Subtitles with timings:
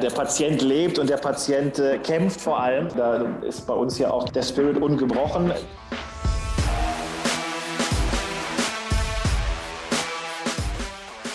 [0.00, 2.88] Der Patient lebt und der Patient äh, kämpft vor allem.
[2.96, 5.52] Da ist bei uns ja auch der Spirit ungebrochen.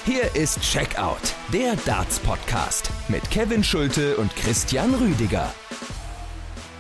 [0.06, 5.52] Hier ist Checkout, der Darts Podcast mit Kevin Schulte und Christian Rüdiger.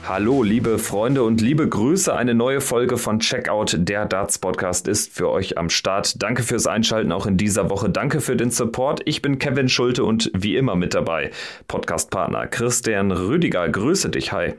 [0.08, 2.16] Hallo, liebe Freunde und liebe Grüße.
[2.16, 6.22] Eine neue Folge von Checkout, der Darts Podcast ist für euch am Start.
[6.22, 7.90] Danke fürs Einschalten auch in dieser Woche.
[7.90, 9.02] Danke für den Support.
[9.05, 11.32] Ich bin Kevin Schulte und wie immer mit dabei
[11.68, 13.68] Podcastpartner Christian Rüdiger.
[13.68, 14.32] Grüße dich.
[14.32, 14.54] Hi.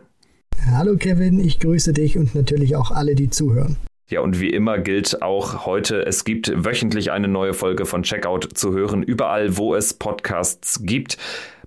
[0.72, 3.76] Hallo Kevin, ich grüße dich und natürlich auch alle, die zuhören.
[4.08, 8.48] Ja, und wie immer gilt auch heute, es gibt wöchentlich eine neue Folge von Checkout
[8.54, 11.18] zu hören, überall, wo es Podcasts gibt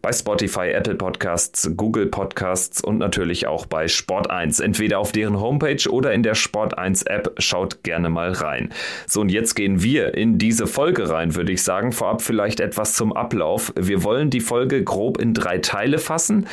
[0.02, 4.64] bei Spotify, Apple Podcasts, Google Podcasts und natürlich auch bei Sport1.
[4.64, 7.34] Entweder auf deren Homepage oder in der Sport1 App.
[7.40, 8.72] Schaut gerne mal rein.
[9.08, 11.92] So, und jetzt gehen wir in diese Folge rein, würde ich sagen.
[11.92, 13.74] Vorab vielleicht etwas zum Ablauf.
[13.78, 16.48] Wir wollen die Folge grob in drei Teile fassen.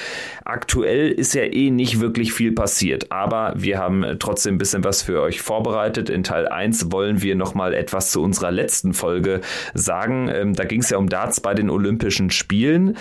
[0.44, 5.02] Aktuell ist ja eh nicht wirklich viel passiert, aber wir haben trotzdem ein bisschen was
[5.02, 6.10] für euch vorbereitet.
[6.10, 9.40] In Teil 1 wollen wir nochmal etwas zu unserer letzten Folge
[9.74, 10.28] sagen.
[10.28, 12.96] Ähm, da ging es ja um Darts bei den Olympischen Spielen.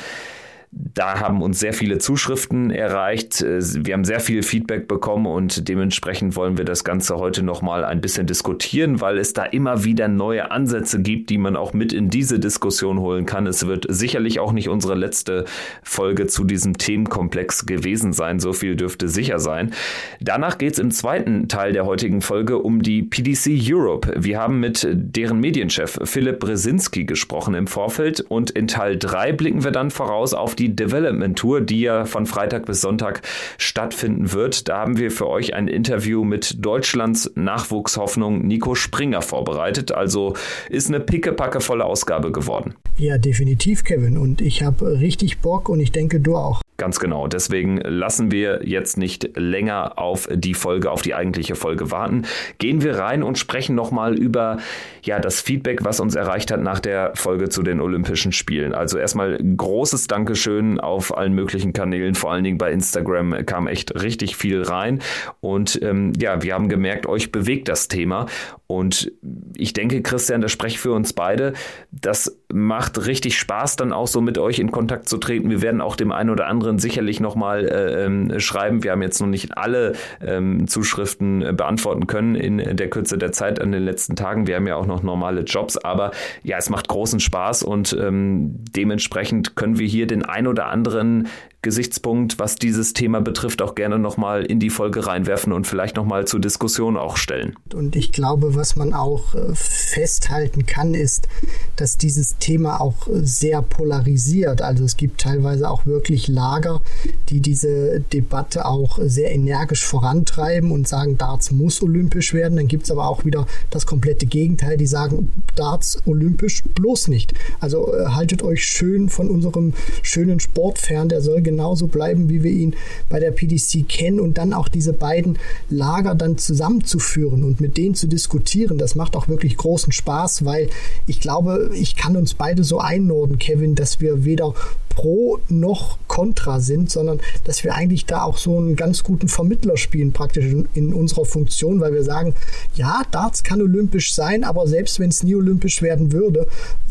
[0.78, 3.42] Da haben uns sehr viele Zuschriften erreicht.
[3.42, 8.02] Wir haben sehr viel Feedback bekommen und dementsprechend wollen wir das Ganze heute nochmal ein
[8.02, 12.10] bisschen diskutieren, weil es da immer wieder neue Ansätze gibt, die man auch mit in
[12.10, 13.48] diese Diskussion holen kann.
[13.48, 15.46] Es wird sicherlich auch nicht unsere letzte
[15.82, 18.40] Folge zu diesem Themenkomplex gewesen sein.
[18.40, 19.72] So viel dürfte sicher sein.
[20.20, 24.14] Danach geht es im zweiten Teil der heutigen Folge um die PDC Europe.
[24.18, 29.64] Wir haben mit deren Medienchef Philipp Brzezinski gesprochen im Vorfeld und in Teil 3 blicken
[29.64, 33.22] wir dann voraus auf die die Development Tour, die ja von Freitag bis Sonntag
[33.58, 34.68] stattfinden wird.
[34.68, 39.92] Da haben wir für euch ein Interview mit Deutschlands Nachwuchshoffnung Nico Springer vorbereitet.
[39.92, 40.34] Also
[40.70, 42.76] ist eine pickepackevolle Ausgabe geworden.
[42.98, 44.18] Ja, definitiv, Kevin.
[44.18, 46.62] Und ich habe richtig Bock und ich denke, du auch.
[46.78, 47.28] Ganz genau.
[47.28, 52.24] Deswegen lassen wir jetzt nicht länger auf die Folge, auf die eigentliche Folge warten.
[52.58, 54.58] Gehen wir rein und sprechen nochmal über
[55.02, 58.74] ja, das Feedback, was uns erreicht hat nach der Folge zu den Olympischen Spielen.
[58.74, 64.02] Also erstmal großes Dankeschön auf allen möglichen Kanälen, vor allen Dingen bei Instagram kam echt
[64.02, 65.02] richtig viel rein.
[65.40, 68.28] Und ähm, ja, wir haben gemerkt, euch bewegt das Thema.
[68.68, 69.12] Und
[69.56, 71.54] ich denke, Christian, das spreche für uns beide.
[71.92, 75.50] Das macht richtig Spaß, dann auch so mit euch in Kontakt zu treten.
[75.50, 78.84] Wir werden auch dem einen oder anderen sicherlich nochmal äh, ähm, schreiben.
[78.84, 83.32] Wir haben jetzt noch nicht alle ähm, Zuschriften äh, beantworten können in der Kürze der
[83.32, 84.48] Zeit an den letzten Tagen.
[84.48, 86.12] Wir haben ja auch noch normale Jobs, aber
[86.44, 91.28] ja, es macht großen Spaß und ähm, dementsprechend können wir hier den ein oder anderen
[91.66, 96.26] Gesichtspunkt, was dieses Thema betrifft, auch gerne nochmal in die Folge reinwerfen und vielleicht nochmal
[96.28, 97.56] zur Diskussion auch stellen.
[97.74, 101.28] Und ich glaube, was man auch äh, festhalten kann, ist,
[101.76, 104.62] dass dieses Thema auch sehr polarisiert.
[104.62, 106.82] Also es gibt teilweise auch wirklich Lager,
[107.30, 112.56] die diese Debatte auch sehr energisch vorantreiben und sagen, Darts muss olympisch werden.
[112.56, 117.34] Dann gibt es aber auch wieder das komplette Gegenteil, die sagen, Darts olympisch bloß nicht.
[117.60, 122.30] Also äh, haltet euch schön von unserem schönen Sport fern, der soll genau genauso bleiben,
[122.30, 122.76] wie wir ihn
[123.10, 125.40] bei der PDC kennen und dann auch diese beiden
[125.70, 128.45] Lager dann zusammenzuführen und mit denen zu diskutieren,
[128.78, 130.70] das macht auch wirklich großen Spaß, weil
[131.08, 134.54] ich glaube, ich kann uns beide so einnorden, Kevin, dass wir weder
[134.90, 139.78] pro noch contra sind, sondern dass wir eigentlich da auch so einen ganz guten Vermittler
[139.78, 142.34] spielen, praktisch in, in unserer Funktion, weil wir sagen,
[142.76, 146.48] ja, Darts kann olympisch sein, aber selbst wenn es nie olympisch werden würde,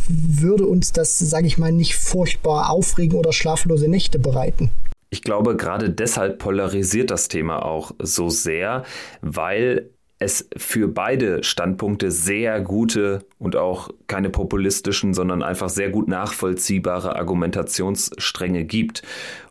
[0.09, 4.71] würde uns das, sage ich mal, nicht furchtbar aufregen oder schlaflose Nächte bereiten.
[5.15, 8.85] Ich glaube, gerade deshalb polarisiert das Thema auch so sehr,
[9.23, 9.91] weil
[10.25, 17.15] es für beide Standpunkte sehr gute und auch keine populistischen, sondern einfach sehr gut nachvollziehbare
[17.17, 19.03] Argumentationsstränge gibt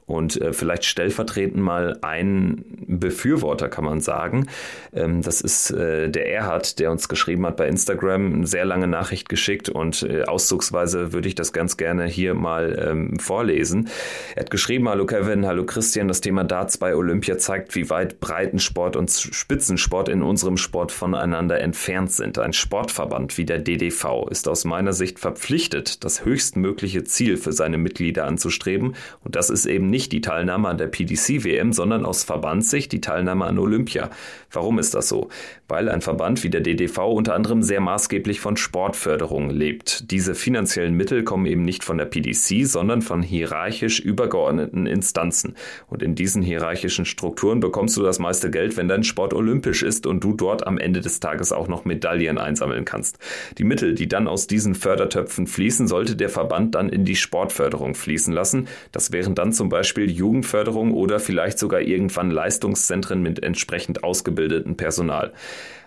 [0.06, 4.48] und äh, vielleicht stellvertretend mal ein Befürworter, kann man sagen.
[4.94, 8.88] Ähm, das ist äh, der Erhard, der uns geschrieben hat bei Instagram, eine sehr lange
[8.88, 13.90] Nachricht geschickt und äh, auszugsweise würde ich das ganz gerne hier mal ähm, vorlesen.
[14.36, 18.20] Er hat geschrieben, hallo Kevin, hallo Christian, das Thema Darts bei Olympia zeigt, wie weit
[18.20, 22.38] Breitensport und Spitzensport in unserem Sport voneinander entfernt sind.
[22.40, 27.78] Ein Sportverband wie der DDV ist aus meiner Sicht verpflichtet, das höchstmögliche Ziel für seine
[27.78, 32.92] Mitglieder anzustreben und das ist eben nicht die Teilnahme an der PDC-WM, sondern aus Verbandssicht
[32.92, 34.10] die Teilnahme an Olympia.
[34.52, 35.30] Warum ist das so?
[35.68, 40.10] Weil ein Verband wie der DDV unter anderem sehr maßgeblich von Sportförderung lebt.
[40.10, 45.56] Diese finanziellen Mittel kommen eben nicht von der PDC, sondern von hierarchisch übergeordneten Instanzen.
[45.88, 50.08] Und in diesen hierarchischen Strukturen bekommst du das meiste Geld, wenn dein Sport olympisch ist
[50.08, 53.20] und du dort am Ende des Tages auch noch Medaillen einsammeln kannst.
[53.60, 57.94] Die Mittel, die dann aus diesen Fördertöpfen fließen, sollte der Verband dann in die Sportförderung
[57.94, 58.68] fließen lassen.
[58.92, 65.34] Das wären dann zum Beispiel Jugendförderung oder vielleicht sogar irgendwann Leistungszentren mit entsprechend ausgebildeten Personal.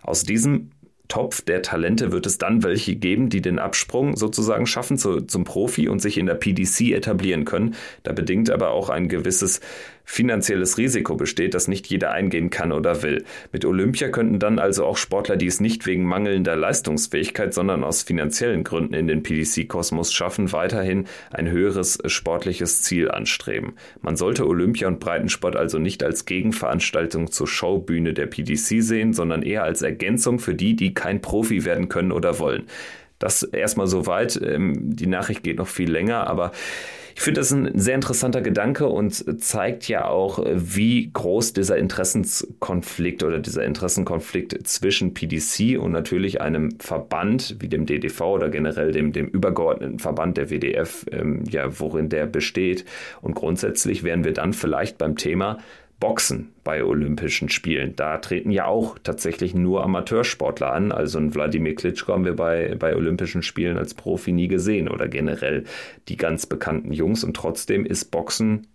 [0.03, 0.71] Aus diesem
[1.09, 5.45] Topf der Talente wird es dann welche geben, die den Absprung sozusagen schaffen zu, zum
[5.45, 7.75] Profi und sich in der PDC etablieren können.
[8.03, 9.61] Da bedingt aber auch ein gewisses
[10.07, 13.25] finanzielles Risiko besteht, das nicht jeder eingehen kann oder will.
[13.53, 18.05] Mit Olympia könnten dann also auch Sportler, die es nicht wegen mangelnder Leistungsfähigkeit, sondern aus
[18.05, 23.75] finanziellen Gründen in den PDC-Kosmos schaffen, weiterhin ein höheres sportliches Ziel anstreben.
[24.01, 29.43] Man sollte Olympia und Breitensport also nicht als Gegenveranstaltung zur Showbühne der PDC sehen, sondern
[29.43, 32.67] eher als Ergänzung für die, die kein Profi werden können oder wollen.
[33.19, 34.41] Das erstmal soweit.
[34.43, 36.53] Ähm, die Nachricht geht noch viel länger, aber
[37.17, 43.23] ich finde das ein sehr interessanter Gedanke und zeigt ja auch, wie groß dieser Interessenskonflikt
[43.23, 49.15] oder dieser Interessenkonflikt zwischen PDC und natürlich einem Verband wie dem DDV oder generell dem,
[49.15, 52.85] dem übergeordneten Verband der WDF, ähm, ja, worin der besteht.
[53.23, 55.57] Und grundsätzlich wären wir dann vielleicht beim Thema
[55.99, 57.97] Boxen bei Olympischen Spielen.
[57.97, 60.93] Da treten ja auch tatsächlich nur Amateursportler an.
[60.93, 65.09] Also ein Wladimir Klitschko haben wir bei, bei Olympischen Spielen als Profi nie gesehen oder
[65.09, 65.65] generell
[66.09, 67.25] die ganz bekannten Jungs.
[67.25, 68.67] Und trotzdem ist Boxen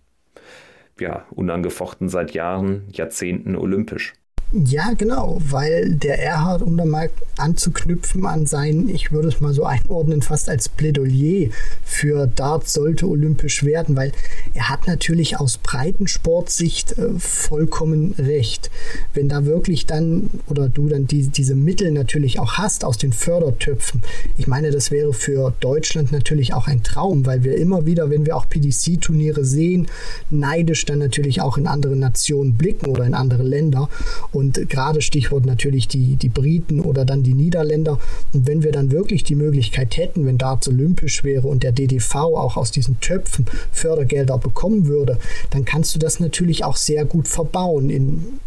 [0.98, 4.14] ja unangefochten seit Jahren, Jahrzehnten olympisch.
[4.54, 7.08] Ja, genau, weil der Erhard, um da mal
[7.38, 11.48] anzuknüpfen an sein, ich würde es mal so einordnen, fast als Plädoyer
[11.84, 14.12] für Dart sollte olympisch werden, weil
[14.52, 18.70] er hat natürlich aus Breitensportsicht äh, vollkommen recht.
[19.14, 23.14] Wenn da wirklich dann, oder du dann die, diese Mittel natürlich auch hast aus den
[23.14, 24.02] Fördertöpfen,
[24.36, 28.26] ich meine, das wäre für Deutschland natürlich auch ein Traum, weil wir immer wieder, wenn
[28.26, 29.88] wir auch PDC-Turniere sehen,
[30.28, 33.88] neidisch dann natürlich auch in andere Nationen blicken oder in andere Länder.
[34.30, 38.00] Und und gerade Stichwort natürlich die, die Briten oder dann die Niederländer.
[38.32, 42.14] Und wenn wir dann wirklich die Möglichkeit hätten, wenn Darts olympisch wäre und der DDV
[42.16, 45.18] auch aus diesen Töpfen Fördergelder bekommen würde,
[45.50, 48.40] dann kannst du das natürlich auch sehr gut verbauen in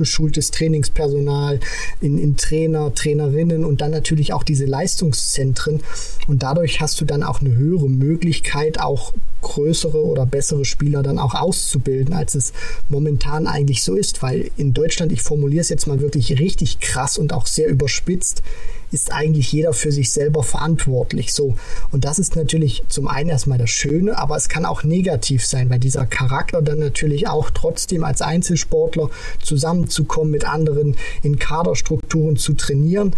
[0.00, 1.60] geschultes Trainingspersonal,
[2.00, 5.82] in, in Trainer, Trainerinnen und dann natürlich auch diese Leistungszentren.
[6.26, 9.12] Und dadurch hast du dann auch eine höhere Möglichkeit, auch
[9.42, 12.52] größere oder bessere Spieler dann auch auszubilden, als es
[12.88, 14.22] momentan eigentlich so ist.
[14.22, 18.42] Weil in Deutschland, ich formuliere es jetzt mal wirklich richtig krass und auch sehr überspitzt,
[18.90, 21.32] ist eigentlich jeder für sich selber verantwortlich.
[21.32, 21.54] So.
[21.90, 25.70] Und das ist natürlich zum einen erstmal das Schöne, aber es kann auch negativ sein,
[25.70, 29.10] weil dieser Charakter dann natürlich auch trotzdem als Einzelsportler
[29.42, 33.14] zusammenzukommen mit anderen in Kaderstrukturen zu trainieren,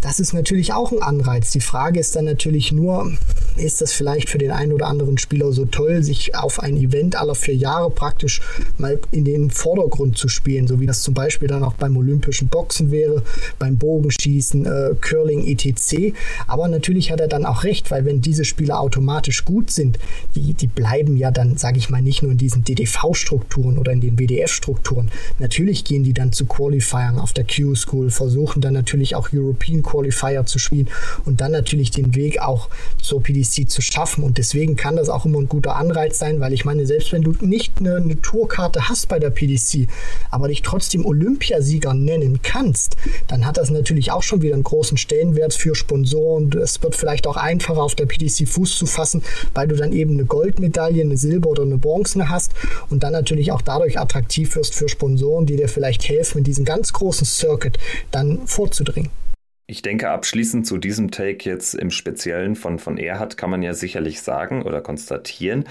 [0.00, 1.50] das ist natürlich auch ein Anreiz.
[1.50, 3.12] Die Frage ist dann natürlich nur,
[3.56, 7.16] ist das vielleicht für den einen oder anderen Spieler so toll, sich auf ein Event
[7.16, 8.40] aller vier Jahre praktisch
[8.76, 12.48] mal in den Vordergrund zu spielen, so wie das zum Beispiel dann auch beim olympischen
[12.48, 13.22] Boxen wäre,
[13.58, 16.14] beim Bogenschießen, äh, Curling, etc.
[16.46, 19.98] Aber natürlich hat er dann auch recht, weil wenn diese Spieler automatisch gut sind,
[20.34, 24.00] die, die bleiben ja dann, sage ich mal, nicht nur in diesen DDV-Strukturen oder in
[24.00, 25.10] den WDF-Strukturen.
[25.38, 30.46] Natürlich gehen die dann zu Qualifiern auf der Q-School, versuchen dann natürlich auch European Qualifier
[30.46, 30.88] zu spielen
[31.24, 32.68] und dann natürlich den Weg auch
[33.00, 34.24] zur PDC zu schaffen.
[34.24, 37.22] Und deswegen kann das auch immer ein guter Anreiz sein, weil ich meine, selbst wenn
[37.22, 39.88] du nicht eine, eine Tourkarte hast bei der PDC,
[40.30, 42.96] aber dich trotzdem Olympiasieger nennen kannst,
[43.26, 46.52] dann hat das natürlich auch schon wieder einen großen Stellenwert für Sponsoren.
[46.52, 49.22] Es wird vielleicht auch einfacher auf der PDC Fuß zu fassen,
[49.54, 52.52] weil du dann eben eine Goldmedaille, eine Silber- oder eine Bronze hast
[52.90, 56.64] und dann natürlich auch dadurch attraktiv wirst für Sponsoren, die dir vielleicht helfen, in diesem
[56.64, 57.78] ganz großen Circuit
[58.10, 59.10] dann vorzudringen.
[59.70, 63.74] Ich denke, abschließend zu diesem Take jetzt im Speziellen von, von Erhard kann man ja
[63.74, 65.64] sicherlich sagen oder konstatieren,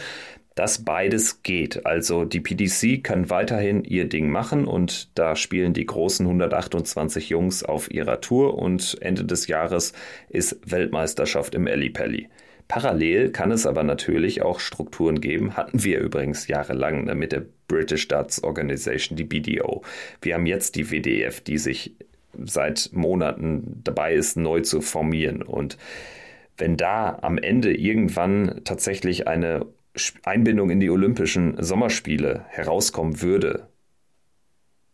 [0.54, 1.88] dass beides geht.
[1.88, 7.64] Also die PDC kann weiterhin ihr Ding machen und da spielen die großen 128 Jungs
[7.64, 9.94] auf ihrer Tour und Ende des Jahres
[10.30, 12.30] ist Weltmeisterschaft im Ellipelli.
[12.68, 17.46] Parallel kann es aber natürlich auch Strukturen geben, hatten wir übrigens jahrelang ne, mit der
[17.68, 19.82] British Darts Organization, die BDO.
[20.22, 21.96] Wir haben jetzt die WDF, die sich
[22.46, 25.42] seit Monaten dabei ist, neu zu formieren.
[25.42, 25.78] Und
[26.58, 29.66] wenn da am Ende irgendwann tatsächlich eine
[30.24, 33.68] Einbindung in die Olympischen Sommerspiele herauskommen würde,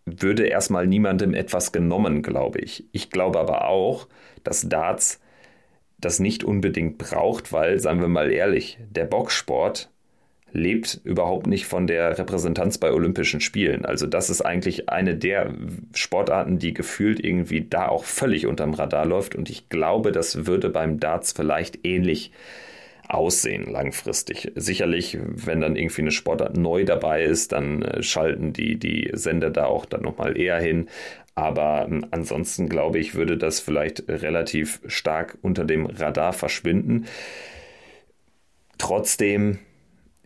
[0.05, 2.85] würde erstmal niemandem etwas genommen, glaube ich.
[2.91, 4.07] Ich glaube aber auch,
[4.43, 5.21] dass Darts
[5.97, 9.92] das nicht unbedingt braucht, weil, seien wir mal ehrlich, der Boxsport
[10.53, 13.85] lebt überhaupt nicht von der Repräsentanz bei Olympischen Spielen.
[13.85, 15.53] Also das ist eigentlich eine der
[15.93, 19.35] Sportarten, die gefühlt irgendwie da auch völlig unterm Radar läuft.
[19.35, 22.31] Und ich glaube, das würde beim Darts vielleicht ähnlich
[23.07, 24.51] aussehen langfristig.
[24.55, 29.49] Sicherlich, wenn dann irgendwie eine Sportart neu dabei ist, dann äh, schalten die, die Sender
[29.49, 30.87] da auch dann nochmal eher hin.
[31.35, 37.05] Aber ähm, ansonsten glaube ich, würde das vielleicht relativ stark unter dem Radar verschwinden.
[38.77, 39.59] Trotzdem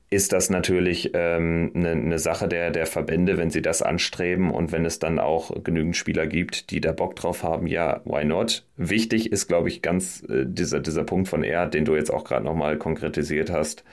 [0.09, 4.71] ist das natürlich ähm, eine, eine Sache der, der Verbände, wenn sie das anstreben und
[4.71, 8.65] wenn es dann auch genügend Spieler gibt, die da Bock drauf haben, ja, why not?
[8.77, 12.23] Wichtig ist, glaube ich, ganz äh, dieser, dieser Punkt von er, den du jetzt auch
[12.23, 13.83] gerade nochmal konkretisiert hast.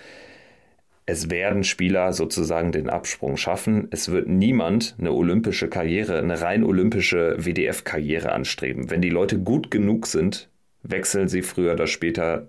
[1.07, 3.89] Es werden Spieler sozusagen den Absprung schaffen.
[3.91, 8.89] Es wird niemand eine olympische Karriere, eine rein olympische WDF-Karriere anstreben.
[8.89, 10.49] Wenn die Leute gut genug sind,
[10.83, 12.47] wechseln sie früher oder später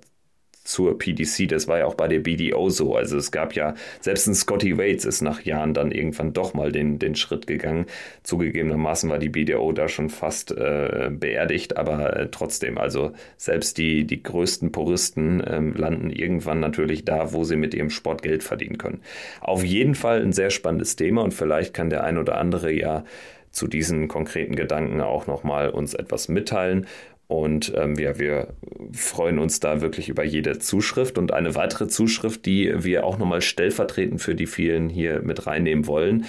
[0.66, 1.48] zur PDC.
[1.48, 2.96] Das war ja auch bei der BDO so.
[2.96, 6.72] Also es gab ja, selbst ein Scotty Waits ist nach Jahren dann irgendwann doch mal
[6.72, 7.86] den, den Schritt gegangen.
[8.24, 14.06] Zugegebenermaßen war die BDO da schon fast äh, beerdigt, aber äh, trotzdem, also selbst die,
[14.06, 18.78] die größten Puristen äh, landen irgendwann natürlich da, wo sie mit ihrem Sport Geld verdienen
[18.78, 19.02] können.
[19.40, 23.06] Auf jeden Fall ein sehr spannendes Thema und vielleicht kann der ein oder andere ja
[23.52, 26.88] zu diesen konkreten Gedanken auch nochmal uns etwas mitteilen.
[27.28, 28.54] Und ähm, ja, wir
[28.92, 31.18] freuen uns da wirklich über jede Zuschrift.
[31.18, 35.88] Und eine weitere Zuschrift, die wir auch nochmal stellvertretend für die vielen hier mit reinnehmen
[35.88, 36.26] wollen,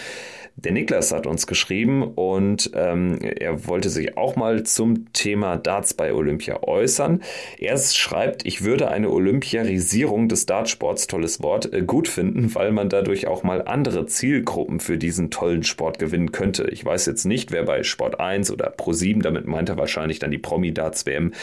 [0.59, 5.93] der Niklas hat uns geschrieben und ähm, er wollte sich auch mal zum Thema Darts
[5.93, 7.23] bei Olympia äußern.
[7.59, 12.89] Er schreibt, ich würde eine Olympiarisierung des Dartsports, tolles Wort, äh, gut finden, weil man
[12.89, 16.69] dadurch auch mal andere Zielgruppen für diesen tollen Sport gewinnen könnte.
[16.71, 20.21] Ich weiß jetzt nicht, wer bei Sport 1 oder Pro 7, damit meint er wahrscheinlich
[20.21, 21.35] dann die Promi-Darts-WM,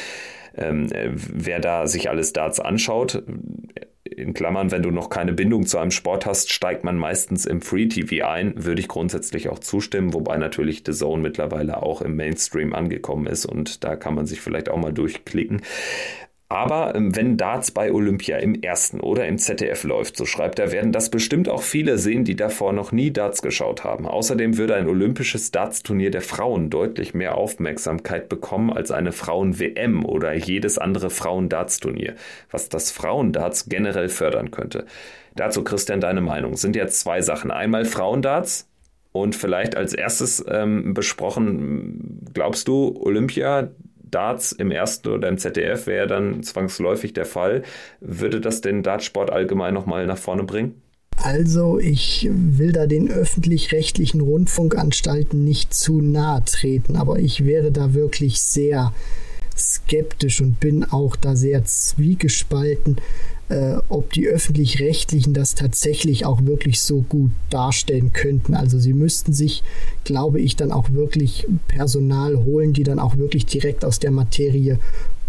[0.58, 3.24] ähm, äh, wer da sich alles Darts anschaut
[4.18, 7.62] in Klammern, wenn du noch keine Bindung zu einem Sport hast, steigt man meistens im
[7.62, 12.16] Free TV ein, würde ich grundsätzlich auch zustimmen, wobei natürlich The Zone mittlerweile auch im
[12.16, 15.62] Mainstream angekommen ist und da kann man sich vielleicht auch mal durchklicken.
[16.54, 20.72] Aber ähm, wenn Darts bei Olympia im ersten oder im ZDF läuft, so schreibt er,
[20.72, 24.06] werden das bestimmt auch viele sehen, die davor noch nie Darts geschaut haben.
[24.06, 30.36] Außerdem würde ein olympisches Darts-Turnier der Frauen deutlich mehr Aufmerksamkeit bekommen als eine Frauen-WM oder
[30.36, 32.14] jedes andere Frauen-Darts-Turnier,
[32.52, 34.86] was das Frauendarts generell fördern könnte.
[35.36, 36.56] Dazu, Christian, deine Meinung.
[36.56, 37.50] Sind jetzt zwei Sachen.
[37.50, 38.70] Einmal Frauendarts,
[39.14, 43.70] und vielleicht als erstes ähm, besprochen, glaubst du, Olympia,
[44.14, 47.64] Darts im ersten oder im ZDF wäre dann zwangsläufig der Fall.
[48.00, 50.82] Würde das den Dartsport allgemein nochmal nach vorne bringen?
[51.18, 57.94] Also ich will da den öffentlich-rechtlichen Rundfunkanstalten nicht zu nahe treten, aber ich wäre da
[57.94, 58.94] wirklich sehr
[59.56, 62.98] skeptisch und bin auch da sehr zwiegespalten,
[63.54, 68.56] äh, ob die öffentlich-rechtlichen das tatsächlich auch wirklich so gut darstellen könnten.
[68.56, 69.64] Also sie müssten sich,
[70.04, 74.80] glaube ich, dann auch wirklich Personal holen, die dann auch wirklich direkt aus der Materie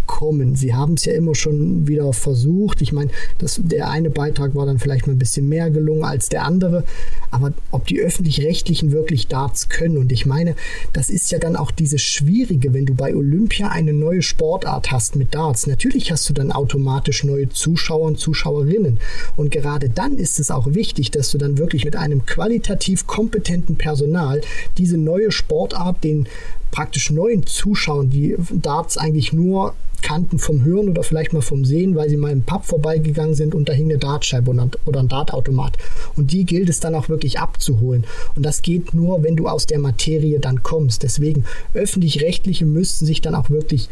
[0.06, 0.56] kommen.
[0.56, 2.82] Sie haben es ja immer schon wieder versucht.
[2.82, 6.28] Ich meine, das, der eine Beitrag war dann vielleicht mal ein bisschen mehr gelungen als
[6.28, 6.84] der andere.
[7.30, 9.98] Aber ob die öffentlich-rechtlichen wirklich Darts können.
[9.98, 10.54] Und ich meine,
[10.92, 15.16] das ist ja dann auch dieses Schwierige, wenn du bei Olympia eine neue Sportart hast
[15.16, 15.66] mit Darts.
[15.66, 18.98] Natürlich hast du dann automatisch neue Zuschauer und Zuschauerinnen.
[19.36, 23.76] Und gerade dann ist es auch wichtig, dass du dann wirklich mit einem qualitativ kompetenten
[23.76, 24.40] Personal
[24.78, 26.26] diese neue Sportart den
[26.74, 31.94] praktisch neuen Zuschauern, die Darts eigentlich nur kannten vom Hören oder vielleicht mal vom Sehen,
[31.94, 34.50] weil sie mal im Pub vorbeigegangen sind und da hing eine Dartscheibe
[34.84, 35.78] oder ein Dartautomat.
[36.16, 38.04] Und die gilt es dann auch wirklich abzuholen.
[38.34, 41.04] Und das geht nur, wenn du aus der Materie dann kommst.
[41.04, 43.88] Deswegen öffentlich-rechtliche müssten sich dann auch wirklich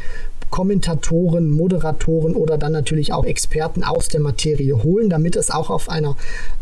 [0.53, 5.89] Kommentatoren, Moderatoren oder dann natürlich auch Experten aus der Materie holen, damit es auch auf
[5.89, 6.15] einer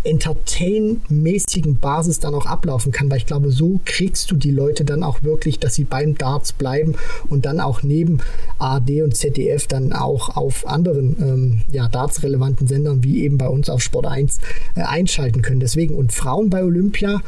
[0.05, 5.03] entertain-mäßigen Basis dann auch ablaufen kann, weil ich glaube, so kriegst du die Leute dann
[5.03, 6.95] auch wirklich, dass sie beim Darts bleiben
[7.29, 8.21] und dann auch neben
[8.61, 13.69] ARD und ZDF dann auch auf anderen ähm, ja, Darts-relevanten Sendern wie eben bei uns
[13.69, 14.39] auf Sport 1
[14.77, 15.59] äh, einschalten können.
[15.59, 17.23] Deswegen und Frauen bei Olympia,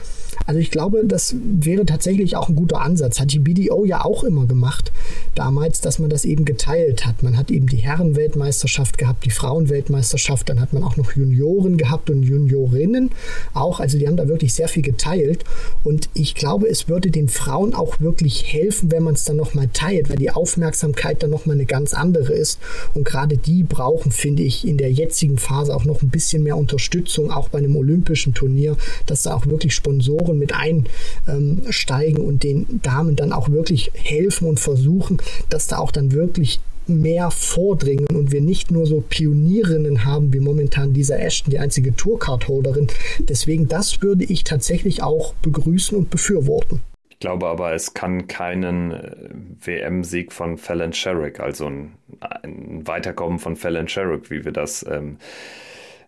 [0.46, 3.20] also ich glaube, das wäre tatsächlich auch ein guter Ansatz.
[3.20, 4.92] Hat die BDO ja auch immer gemacht
[5.34, 7.22] damals, dass man das eben geteilt hat.
[7.22, 12.10] Man hat eben die Herrenweltmeisterschaft gehabt, die Frauenweltmeisterschaft, dann hat man auch noch Junioren gehabt
[12.10, 13.10] und Juniorinnen
[13.54, 13.80] auch.
[13.80, 15.44] Also die haben da wirklich sehr viel geteilt.
[15.84, 19.68] Und ich glaube, es würde den Frauen auch wirklich helfen, wenn man es dann nochmal
[19.72, 22.58] teilt, weil die Aufmerksamkeit dann nochmal eine ganz andere ist.
[22.94, 26.56] Und gerade die brauchen, finde ich, in der jetzigen Phase auch noch ein bisschen mehr
[26.56, 32.80] Unterstützung, auch bei einem olympischen Turnier, dass da auch wirklich Sponsoren mit einsteigen und den
[32.82, 38.32] Damen dann auch wirklich helfen und versuchen, dass da auch dann wirklich mehr vordringen und
[38.32, 42.88] wir nicht nur so Pionierinnen haben wie momentan dieser Ashton, die einzige Tourcard-Holderin.
[43.20, 46.80] Deswegen, das würde ich tatsächlich auch begrüßen und befürworten.
[47.10, 49.30] Ich glaube aber, es kann keinen äh,
[49.64, 55.18] WM-Sieg von Fallon Sherrick, also ein, ein, Weiterkommen von Fallon Sherrick, wie wir das ähm,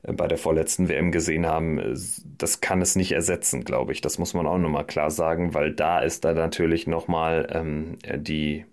[0.06, 1.80] bei der vorletzten WM gesehen haben,
[2.38, 4.00] das kann es nicht ersetzen, glaube ich.
[4.00, 8.66] Das muss man auch nochmal klar sagen, weil da ist da natürlich nochmal ähm, die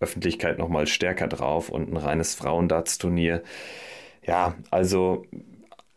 [0.00, 3.42] Öffentlichkeit nochmal stärker drauf und ein reines Frauendarts-Turnier.
[4.26, 5.24] Ja, also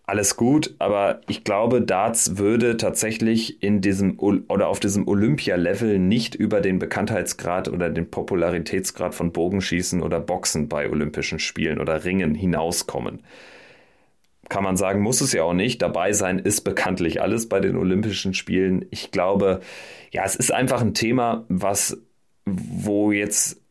[0.06, 6.34] alles gut, aber ich glaube, Darts würde tatsächlich in diesem oder auf diesem Olympia-Level nicht
[6.34, 12.36] über den Bekanntheitsgrad oder den Popularitätsgrad von Bogenschießen oder Boxen bei Olympischen Spielen oder Ringen
[12.36, 13.22] hinauskommen.
[14.50, 15.82] Kann man sagen, muss es ja auch nicht.
[15.82, 18.86] Dabei sein ist bekanntlich alles bei den Olympischen Spielen.
[18.92, 19.62] Ich glaube,
[20.12, 21.98] ja, es ist einfach ein Thema, was,
[22.46, 23.62] wo jetzt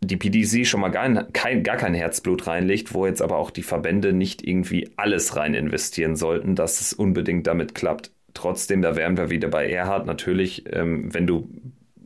[0.00, 3.62] die PDC schon mal gar kein, gar kein Herzblut reinlegt, wo jetzt aber auch die
[3.62, 8.12] Verbände nicht irgendwie alles rein investieren sollten, dass es unbedingt damit klappt.
[8.34, 10.06] Trotzdem, da wären wir wieder bei Erhard.
[10.06, 11.48] Natürlich, ähm, wenn du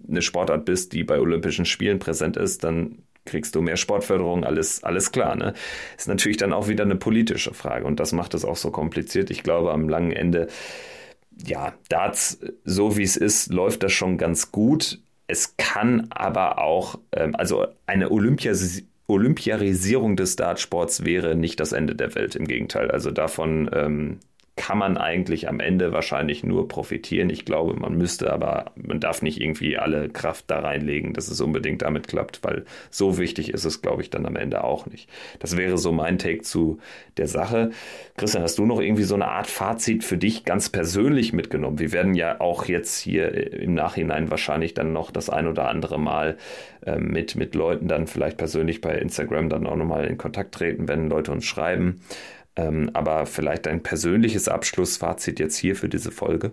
[0.08, 4.82] eine Sportart bist, die bei Olympischen Spielen präsent ist, dann kriegst du mehr Sportförderung, alles,
[4.82, 5.36] alles klar.
[5.36, 5.54] Ne?
[5.96, 9.30] Ist natürlich dann auch wieder eine politische Frage und das macht es auch so kompliziert.
[9.30, 10.48] Ich glaube, am langen Ende,
[11.44, 15.00] ja, Darts, so wie es ist, läuft das schon ganz gut.
[15.26, 21.94] Es kann aber auch, ähm, also eine Olympias Olympiarisierung des Dartsports wäre nicht das Ende
[21.94, 22.34] der Welt.
[22.34, 22.90] Im Gegenteil.
[22.90, 24.20] Also davon ähm,
[24.62, 27.30] kann man eigentlich am Ende wahrscheinlich nur profitieren.
[27.30, 31.40] Ich glaube, man müsste aber, man darf nicht irgendwie alle Kraft da reinlegen, dass es
[31.40, 35.10] unbedingt damit klappt, weil so wichtig ist es, glaube ich, dann am Ende auch nicht.
[35.40, 36.78] Das wäre so mein Take zu
[37.16, 37.72] der Sache.
[38.16, 41.80] Christian, hast du noch irgendwie so eine Art Fazit für dich ganz persönlich mitgenommen?
[41.80, 45.98] Wir werden ja auch jetzt hier im Nachhinein wahrscheinlich dann noch das ein oder andere
[45.98, 46.36] Mal
[46.86, 50.86] äh, mit, mit Leuten dann vielleicht persönlich bei Instagram dann auch nochmal in Kontakt treten,
[50.86, 52.00] wenn Leute uns schreiben.
[52.56, 56.52] Ähm, aber vielleicht ein persönliches Abschlussfazit jetzt hier für diese Folge?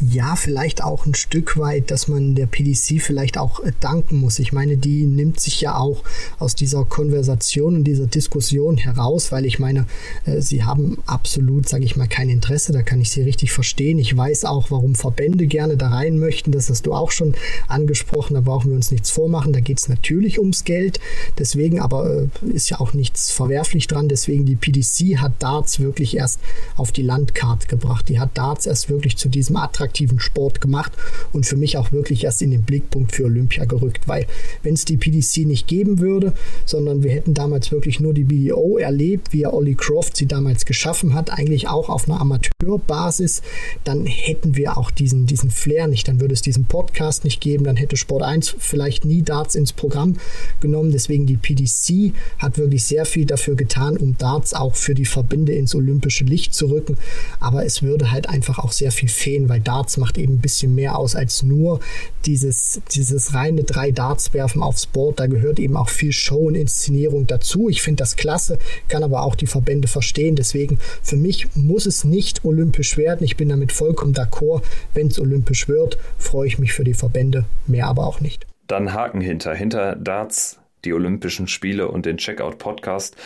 [0.00, 4.38] Ja, vielleicht auch ein Stück weit, dass man der PDC vielleicht auch äh, danken muss.
[4.38, 6.04] Ich meine, die nimmt sich ja auch
[6.38, 9.86] aus dieser Konversation und dieser Diskussion heraus, weil ich meine,
[10.24, 13.98] äh, sie haben absolut, sage ich mal, kein Interesse, da kann ich sie richtig verstehen.
[13.98, 17.34] Ich weiß auch, warum Verbände gerne da rein möchten, das hast du auch schon
[17.66, 21.00] angesprochen, da brauchen wir uns nichts vormachen, da geht es natürlich ums Geld,
[21.38, 26.16] deswegen aber äh, ist ja auch nichts verwerflich dran, deswegen die PDC hat Darts wirklich
[26.16, 26.38] erst
[26.76, 30.92] auf die Landkarte gebracht, die hat Darts erst wirklich zu diesem attraktiven attraktiven Sport gemacht
[31.32, 34.26] und für mich auch wirklich erst in den Blickpunkt für Olympia gerückt, weil
[34.62, 36.34] wenn es die PDC nicht geben würde,
[36.66, 41.14] sondern wir hätten damals wirklich nur die BDO erlebt, wie Ollie Croft sie damals geschaffen
[41.14, 43.42] hat, eigentlich auch auf einer Amateurbasis,
[43.84, 47.64] dann hätten wir auch diesen, diesen Flair nicht, dann würde es diesen Podcast nicht geben,
[47.64, 50.16] dann hätte Sport 1 vielleicht nie Darts ins Programm
[50.60, 55.06] genommen, deswegen die PDC hat wirklich sehr viel dafür getan, um Darts auch für die
[55.06, 56.98] Verbinde ins olympische Licht zu rücken,
[57.40, 60.40] aber es würde halt einfach auch sehr viel fehlen, weil Darts Darts macht eben ein
[60.40, 61.78] bisschen mehr aus als nur
[62.26, 65.20] dieses, dieses reine drei Darts werfen aufs Board.
[65.20, 67.68] Da gehört eben auch viel Show und Inszenierung dazu.
[67.68, 70.34] Ich finde das klasse, kann aber auch die Verbände verstehen.
[70.34, 73.22] Deswegen für mich muss es nicht olympisch werden.
[73.22, 74.62] Ich bin damit vollkommen d'accord.
[74.94, 78.46] Wenn es olympisch wird, freue ich mich für die Verbände, mehr aber auch nicht.
[78.66, 83.16] Dann Haken hinter, hinter Darts, die Olympischen Spiele und den Checkout Podcast.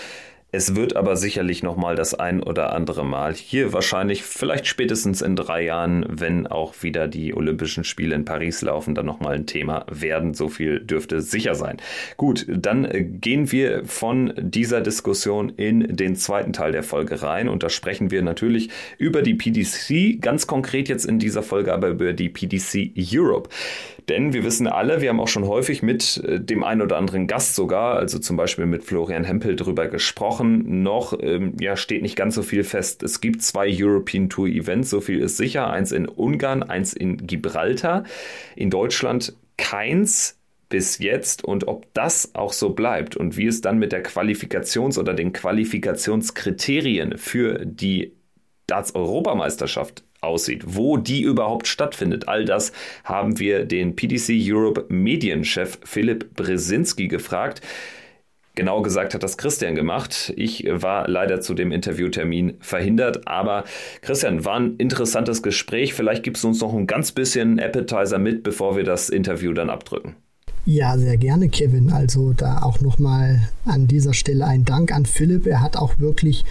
[0.54, 5.22] Es wird aber sicherlich noch mal das ein oder andere Mal hier wahrscheinlich vielleicht spätestens
[5.22, 9.34] in drei Jahren, wenn auch wieder die Olympischen Spiele in Paris laufen, dann noch mal
[9.34, 10.34] ein Thema werden.
[10.34, 11.78] So viel dürfte sicher sein.
[12.18, 17.48] Gut, dann äh, gehen wir von dieser Diskussion in den zweiten Teil der Folge rein
[17.48, 21.88] und da sprechen wir natürlich über die PDC, ganz konkret jetzt in dieser Folge aber
[21.88, 23.48] über die PDC Europe.
[24.08, 27.26] Denn wir wissen alle, wir haben auch schon häufig mit äh, dem einen oder anderen
[27.26, 30.82] Gast sogar, also zum Beispiel mit Florian Hempel drüber gesprochen.
[30.82, 33.02] Noch ähm, ja, steht nicht ganz so viel fest.
[33.02, 35.70] Es gibt zwei European Tour Events, so viel ist sicher.
[35.70, 38.04] Eins in Ungarn, eins in Gibraltar.
[38.56, 40.38] In Deutschland keins
[40.68, 44.98] bis jetzt und ob das auch so bleibt und wie es dann mit der Qualifikations-
[44.98, 48.14] oder den Qualifikationskriterien für die
[48.68, 52.28] Darts-Europameisterschaft aussieht, wo die überhaupt stattfindet.
[52.28, 52.72] All das
[53.04, 57.60] haben wir den PDC Europe Medienchef Philipp Brzezinski gefragt.
[58.54, 60.32] Genau gesagt hat das Christian gemacht.
[60.36, 63.64] Ich war leider zu dem Interviewtermin verhindert, aber
[64.02, 65.94] Christian, war ein interessantes Gespräch.
[65.94, 69.70] Vielleicht gibst du uns noch ein ganz bisschen Appetizer mit, bevor wir das Interview dann
[69.70, 70.16] abdrücken.
[70.64, 71.90] Ja, sehr gerne, Kevin.
[71.90, 75.44] Also da auch nochmal an dieser Stelle ein Dank an Philipp.
[75.46, 76.44] Er hat auch wirklich,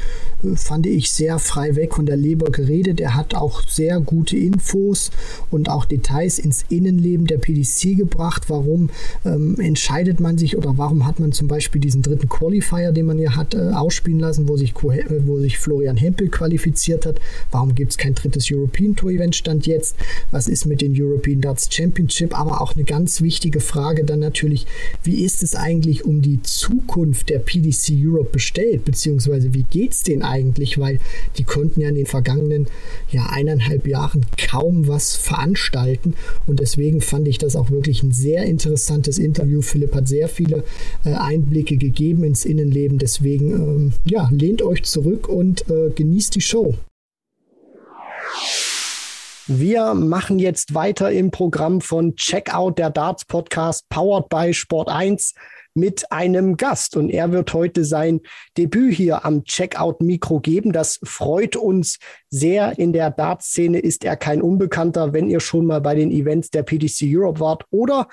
[0.44, 3.00] äh, fand ich, sehr frei weg von der Leber geredet.
[3.00, 5.12] Er hat auch sehr gute Infos
[5.50, 8.50] und auch Details ins Innenleben der PDC gebracht.
[8.50, 8.90] Warum
[9.24, 13.18] ähm, entscheidet man sich oder warum hat man zum Beispiel diesen dritten Qualifier, den man
[13.18, 17.22] ja hat, äh, ausspielen lassen, wo sich, äh, wo sich Florian Hempel qualifiziert hat?
[17.50, 19.96] Warum gibt es kein drittes European Tour Event Stand jetzt?
[20.32, 22.38] Was ist mit den European Darts Championship?
[22.38, 24.66] Aber auch eine ganz wichtige Frage Frage dann natürlich,
[25.04, 30.04] wie ist es eigentlich um die Zukunft der PDC Europe bestellt, beziehungsweise wie geht es
[30.04, 31.00] denen eigentlich, weil
[31.38, 32.68] die konnten ja in den vergangenen
[33.12, 36.16] ja, eineinhalb Jahren kaum was veranstalten
[36.48, 39.62] und deswegen fand ich das auch wirklich ein sehr interessantes Interview.
[39.62, 40.64] Philipp hat sehr viele
[41.06, 46.42] äh, Einblicke gegeben ins Innenleben, deswegen ähm, ja, lehnt euch zurück und äh, genießt die
[46.42, 46.76] Show.
[49.48, 55.34] Wir machen jetzt weiter im Programm von Checkout der Darts Podcast powered by Sport 1
[55.74, 58.22] mit einem Gast und er wird heute sein
[58.58, 60.72] Debüt hier am Checkout Mikro geben.
[60.74, 61.98] Das freut uns
[62.30, 62.78] sehr.
[62.78, 66.62] In der Darts-Szene ist er kein Unbekannter, wenn ihr schon mal bei den Events der
[66.62, 68.10] PDC Europe wart oder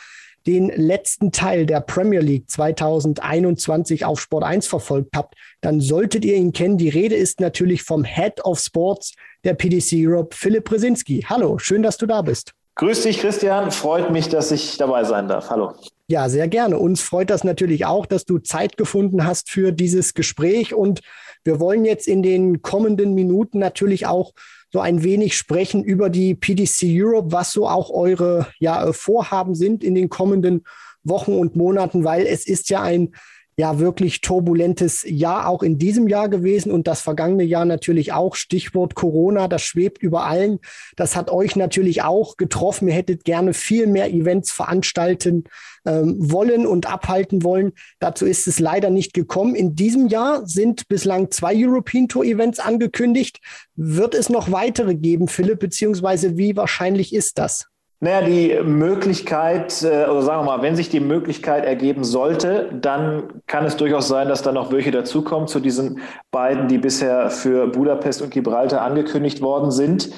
[0.46, 6.36] den letzten Teil der Premier League 2021 auf Sport 1 verfolgt habt, dann solltet ihr
[6.36, 6.78] ihn kennen.
[6.78, 9.12] Die Rede ist natürlich vom Head of Sports
[9.44, 11.24] der PDC Europe, Philipp Brzezinski.
[11.28, 12.52] Hallo, schön, dass du da bist.
[12.76, 13.72] Grüß dich, Christian.
[13.72, 15.50] Freut mich, dass ich dabei sein darf.
[15.50, 15.72] Hallo.
[16.06, 16.78] Ja, sehr gerne.
[16.78, 20.74] Uns freut das natürlich auch, dass du Zeit gefunden hast für dieses Gespräch.
[20.74, 21.00] Und
[21.44, 24.32] wir wollen jetzt in den kommenden Minuten natürlich auch
[24.72, 29.82] so ein wenig sprechen über die PDC Europe, was so auch eure ja, Vorhaben sind
[29.82, 30.64] in den kommenden
[31.02, 33.12] Wochen und Monaten, weil es ist ja ein
[33.58, 38.36] ja wirklich turbulentes Jahr auch in diesem Jahr gewesen und das vergangene Jahr natürlich auch.
[38.36, 40.60] Stichwort Corona, das schwebt über allen.
[40.94, 42.86] Das hat euch natürlich auch getroffen.
[42.86, 45.42] Ihr hättet gerne viel mehr Events veranstalten
[45.84, 47.72] ähm, wollen und abhalten wollen.
[47.98, 49.56] Dazu ist es leider nicht gekommen.
[49.56, 53.40] In diesem Jahr sind bislang zwei European Tour Events angekündigt.
[53.74, 57.66] Wird es noch weitere geben, Philipp, beziehungsweise wie wahrscheinlich ist das?
[58.00, 63.42] Naja, die Möglichkeit, äh, oder sagen wir mal, wenn sich die Möglichkeit ergeben sollte, dann
[63.46, 67.66] kann es durchaus sein, dass da noch welche dazukommen zu diesen beiden, die bisher für
[67.66, 70.10] Budapest und Gibraltar angekündigt worden sind.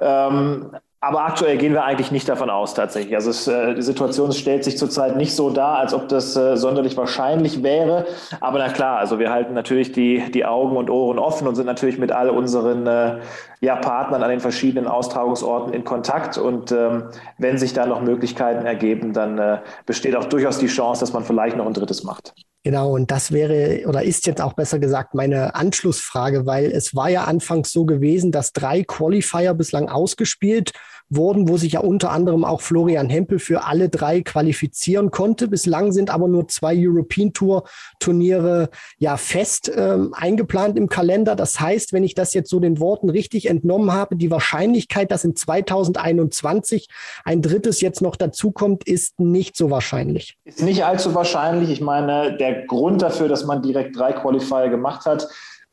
[0.00, 3.14] Ähm, aber aktuell gehen wir eigentlich nicht davon aus, tatsächlich.
[3.14, 6.56] Also es, äh, die Situation stellt sich zurzeit nicht so dar, als ob das äh,
[6.56, 8.04] sonderlich wahrscheinlich wäre.
[8.40, 11.66] Aber na klar, also wir halten natürlich die, die Augen und Ohren offen und sind
[11.66, 13.20] natürlich mit all unseren äh,
[13.60, 16.36] ja, Partnern an den verschiedenen Austragungsorten in Kontakt.
[16.36, 17.04] Und ähm,
[17.38, 21.22] wenn sich da noch Möglichkeiten ergeben, dann äh, besteht auch durchaus die Chance, dass man
[21.22, 22.34] vielleicht noch ein drittes macht.
[22.68, 27.08] Genau, und das wäre oder ist jetzt auch besser gesagt meine Anschlussfrage, weil es war
[27.08, 30.72] ja anfangs so gewesen, dass drei Qualifier bislang ausgespielt
[31.10, 35.48] wo sich ja unter anderem auch Florian Hempel für alle drei qualifizieren konnte.
[35.48, 37.64] Bislang sind aber nur zwei European Tour
[37.98, 41.34] Turniere ja fest ähm, eingeplant im Kalender.
[41.34, 45.24] Das heißt, wenn ich das jetzt so den Worten richtig entnommen habe, die Wahrscheinlichkeit, dass
[45.24, 46.88] in 2021
[47.24, 50.36] ein drittes jetzt noch dazukommt, ist nicht so wahrscheinlich.
[50.44, 51.70] Ist nicht allzu wahrscheinlich.
[51.70, 55.28] Ich meine, der Grund dafür, dass man direkt drei Qualifier gemacht hat,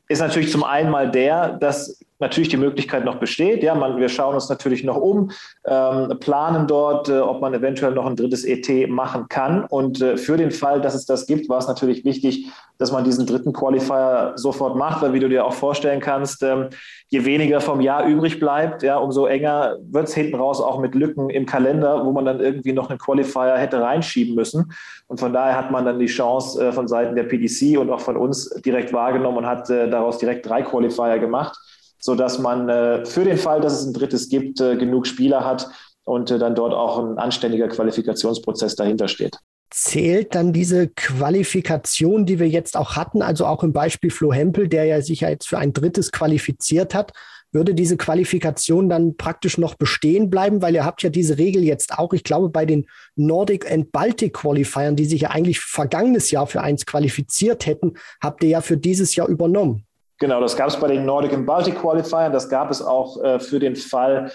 [0.08, 3.62] ist natürlich zum einen mal der, dass natürlich die Möglichkeit noch besteht.
[3.62, 5.30] Ja, man, wir schauen uns natürlich noch um,
[5.66, 9.64] ähm, planen dort, äh, ob man eventuell noch ein drittes ET machen kann.
[9.64, 12.46] Und äh, für den Fall, dass es das gibt, war es natürlich wichtig,
[12.78, 16.68] dass man diesen dritten Qualifier sofort macht, weil wie du dir auch vorstellen kannst, ähm,
[17.08, 20.94] je weniger vom Jahr übrig bleibt, ja, umso enger wird es hinten raus auch mit
[20.94, 24.72] Lücken im Kalender, wo man dann irgendwie noch einen Qualifier hätte reinschieben müssen.
[25.06, 28.00] Und von daher hat man dann die Chance äh, von Seiten der PDC und auch
[28.00, 31.56] von uns direkt wahrgenommen und hat äh, daraus direkt drei Qualifier gemacht
[31.98, 35.68] sodass man äh, für den Fall, dass es ein drittes gibt, genug Spieler hat
[36.04, 39.38] und dann dort auch ein anständiger Qualifikationsprozess dahinter steht.
[39.70, 44.68] Zählt dann diese Qualifikation, die wir jetzt auch hatten, also auch im Beispiel Flo Hempel,
[44.68, 47.12] der ja sich ja jetzt für ein drittes qualifiziert hat,
[47.52, 51.98] würde diese Qualifikation dann praktisch noch bestehen bleiben, weil ihr habt ja diese Regel jetzt
[51.98, 56.46] auch, ich glaube, bei den Nordic and Baltic Qualifiern, die sich ja eigentlich vergangenes Jahr
[56.46, 59.86] für eins qualifiziert hätten, habt ihr ja für dieses Jahr übernommen.
[60.18, 62.32] Genau, das gab es bei den Nordic and Baltic Qualifiern.
[62.32, 64.32] Das gab es auch äh, für den Fall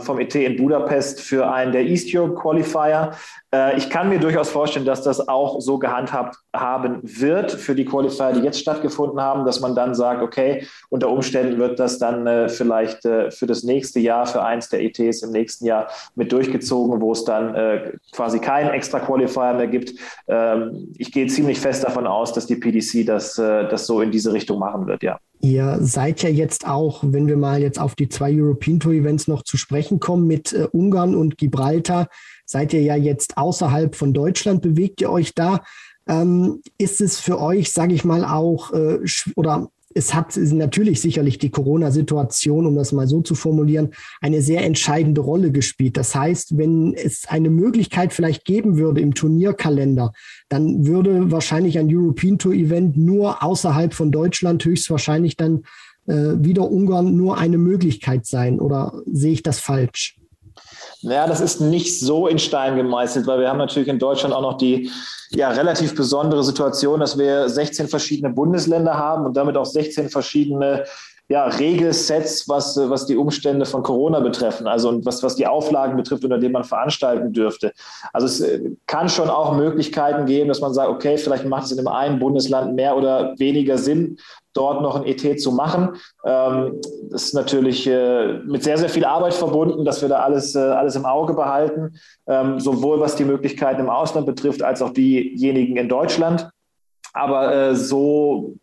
[0.00, 3.12] vom ET in Budapest für einen der East Europe Qualifier.
[3.54, 7.84] Äh, ich kann mir durchaus vorstellen, dass das auch so gehandhabt haben wird für die
[7.84, 12.26] Qualifier, die jetzt stattgefunden haben, dass man dann sagt, okay, unter Umständen wird das dann
[12.26, 16.32] äh, vielleicht äh, für das nächste Jahr, für eins der ETs im nächsten Jahr mit
[16.32, 17.40] durchgezogen, wo es dann
[18.12, 19.92] quasi keinen extra Qualifier mehr gibt.
[20.28, 24.32] Ähm, ich gehe ziemlich fest davon aus, dass die PDC das, das so in diese
[24.32, 25.18] Richtung machen wird, ja.
[25.42, 29.26] Ihr seid ja jetzt auch, wenn wir mal jetzt auf die zwei European Tour Events
[29.26, 32.08] noch zu sprechen kommen, mit äh, Ungarn und Gibraltar,
[32.44, 34.60] seid ihr ja jetzt außerhalb von Deutschland.
[34.60, 35.62] Bewegt ihr euch da?
[36.06, 38.98] Ähm, ist es für euch, sage ich mal, auch äh,
[39.34, 44.64] oder es hat natürlich sicherlich die Corona-Situation, um das mal so zu formulieren, eine sehr
[44.64, 45.96] entscheidende Rolle gespielt.
[45.96, 50.12] Das heißt, wenn es eine Möglichkeit vielleicht geben würde im Turnierkalender,
[50.48, 55.62] dann würde wahrscheinlich ein European Tour Event nur außerhalb von Deutschland höchstwahrscheinlich dann
[56.06, 58.60] äh, wieder Ungarn nur eine Möglichkeit sein.
[58.60, 60.19] Oder sehe ich das falsch?
[61.02, 64.42] Naja, das ist nicht so in Stein gemeißelt, weil wir haben natürlich in Deutschland auch
[64.42, 64.90] noch die
[65.30, 70.84] ja, relativ besondere Situation, dass wir 16 verschiedene Bundesländer haben und damit auch 16 verschiedene
[71.30, 75.96] ja, Regelsets, was, was die Umstände von Corona betreffen, also und was, was die Auflagen
[75.96, 77.72] betrifft, unter denen man veranstalten dürfte.
[78.12, 81.70] Also es äh, kann schon auch Möglichkeiten geben, dass man sagt, okay, vielleicht macht es
[81.70, 84.18] in dem einen Bundesland mehr oder weniger Sinn,
[84.52, 85.96] dort noch ein ET zu machen.
[86.24, 90.54] Ähm, das ist natürlich äh, mit sehr, sehr viel Arbeit verbunden, dass wir da alles,
[90.54, 94.90] äh, alles im Auge behalten, ähm, sowohl was die Möglichkeiten im Ausland betrifft, als auch
[94.90, 96.50] diejenigen in Deutschland.
[97.12, 98.54] Aber so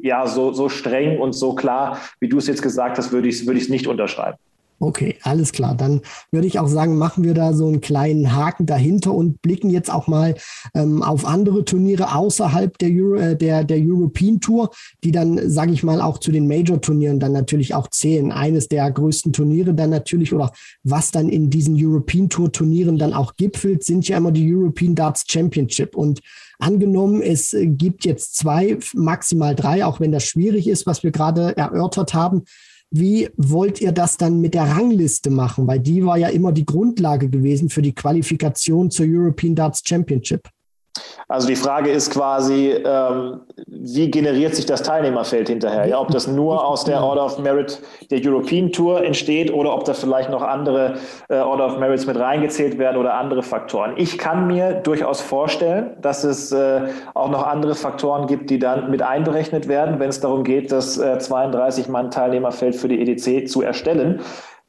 [0.00, 3.40] ja, so, so streng und so klar, wie du es jetzt gesagt hast, würde ich
[3.40, 4.38] es würde nicht unterschreiben.
[4.80, 5.74] Okay, alles klar.
[5.74, 9.70] Dann würde ich auch sagen, machen wir da so einen kleinen Haken dahinter und blicken
[9.70, 10.36] jetzt auch mal
[10.72, 14.70] ähm, auf andere Turniere außerhalb der, Euro, äh, der, der European Tour,
[15.02, 18.30] die dann, sage ich mal, auch zu den Major-Turnieren dann natürlich auch zählen.
[18.30, 20.52] Eines der größten Turniere dann natürlich oder
[20.84, 25.24] was dann in diesen European Tour-Turnieren dann auch gipfelt, sind ja immer die European Darts
[25.26, 25.96] Championship.
[25.96, 26.20] Und
[26.60, 31.56] Angenommen, es gibt jetzt zwei, maximal drei, auch wenn das schwierig ist, was wir gerade
[31.56, 32.42] erörtert haben.
[32.90, 35.66] Wie wollt ihr das dann mit der Rangliste machen?
[35.66, 40.48] Weil die war ja immer die Grundlage gewesen für die Qualifikation zur European Darts Championship.
[41.28, 45.86] Also die Frage ist quasi, ähm, wie generiert sich das Teilnehmerfeld hinterher?
[45.86, 47.80] Ja, ob das nur aus der Order of Merit
[48.10, 50.94] der European Tour entsteht oder ob da vielleicht noch andere
[51.28, 53.94] äh, Order of Merits mit reingezählt werden oder andere Faktoren.
[53.96, 56.82] Ich kann mir durchaus vorstellen, dass es äh,
[57.14, 60.98] auch noch andere Faktoren gibt, die dann mit einberechnet werden, wenn es darum geht, das
[60.98, 64.20] äh, 32 Mann Teilnehmerfeld für die EDC zu erstellen.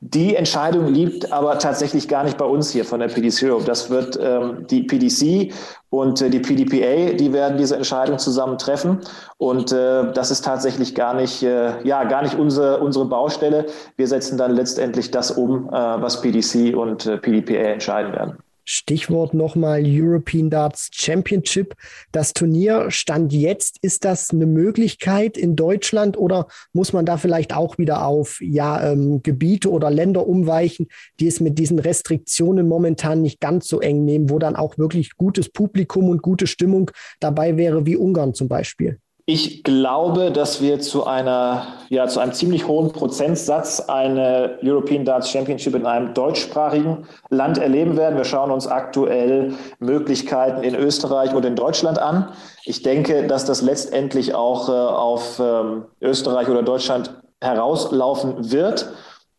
[0.02, 3.66] Die Entscheidung liegt aber tatsächlich gar nicht bei uns hier von der PDC Europe.
[3.66, 5.54] Das wird ähm, die PDC
[5.90, 9.00] und äh, die PDPA, die werden diese Entscheidung zusammen treffen.
[9.38, 13.66] Und äh, das ist tatsächlich gar nicht, äh, ja, gar nicht unsere, unsere Baustelle.
[13.98, 18.38] Wir setzen dann letztendlich das um, äh, was PDC und äh, PDPA entscheiden werden.
[18.70, 21.76] Stichwort nochmal European Darts Championship.
[22.12, 23.78] Das Turnier stand jetzt.
[23.82, 28.92] Ist das eine Möglichkeit in Deutschland oder muss man da vielleicht auch wieder auf ja,
[28.92, 30.88] ähm, Gebiete oder Länder umweichen,
[31.20, 35.18] die es mit diesen Restriktionen momentan nicht ganz so eng nehmen, wo dann auch wirklich
[35.18, 39.00] gutes Publikum und gute Stimmung dabei wäre, wie Ungarn zum Beispiel?
[39.32, 45.30] Ich glaube, dass wir zu einer, ja, zu einem ziemlich hohen Prozentsatz eine European Darts
[45.30, 48.18] Championship in einem deutschsprachigen Land erleben werden.
[48.18, 52.30] Wir schauen uns aktuell Möglichkeiten in Österreich und in Deutschland an.
[52.66, 58.92] Ich denke, dass das letztendlich auch äh, auf ähm, Österreich oder Deutschland herauslaufen wird.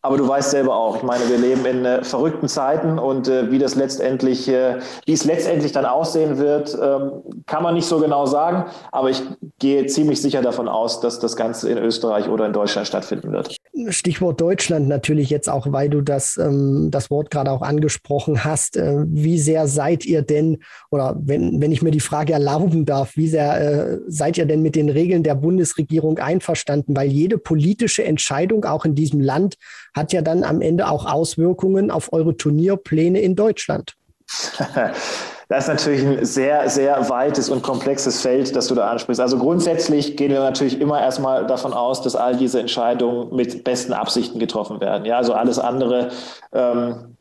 [0.03, 3.51] Aber du weißt selber auch, ich meine, wir leben in äh, verrückten Zeiten und äh,
[3.51, 7.99] wie das letztendlich, äh, wie es letztendlich dann aussehen wird, ähm, kann man nicht so
[7.99, 8.65] genau sagen.
[8.91, 9.21] Aber ich
[9.59, 13.60] gehe ziemlich sicher davon aus, dass das Ganze in Österreich oder in Deutschland stattfinden wird.
[13.89, 18.75] Stichwort Deutschland natürlich jetzt auch, weil du das, ähm, das Wort gerade auch angesprochen hast.
[18.75, 23.15] Äh, wie sehr seid ihr denn, oder wenn, wenn ich mir die Frage erlauben darf,
[23.15, 26.95] wie sehr äh, seid ihr denn mit den Regeln der Bundesregierung einverstanden?
[26.95, 29.55] Weil jede politische Entscheidung auch in diesem Land
[29.95, 33.95] hat ja dann am Ende auch Auswirkungen auf eure Turnierpläne in Deutschland.
[35.51, 39.19] Das ist natürlich ein sehr, sehr weites und komplexes Feld, das du da ansprichst.
[39.19, 43.91] Also grundsätzlich gehen wir natürlich immer erstmal davon aus, dass all diese Entscheidungen mit besten
[43.91, 45.03] Absichten getroffen werden.
[45.03, 46.07] Ja, also alles andere,
[46.53, 47.17] ähm,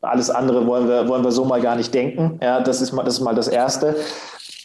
[0.00, 2.40] alles andere wollen wir, wollen wir so mal gar nicht denken.
[2.42, 3.96] Ja, das ist mal, das ist mal das Erste.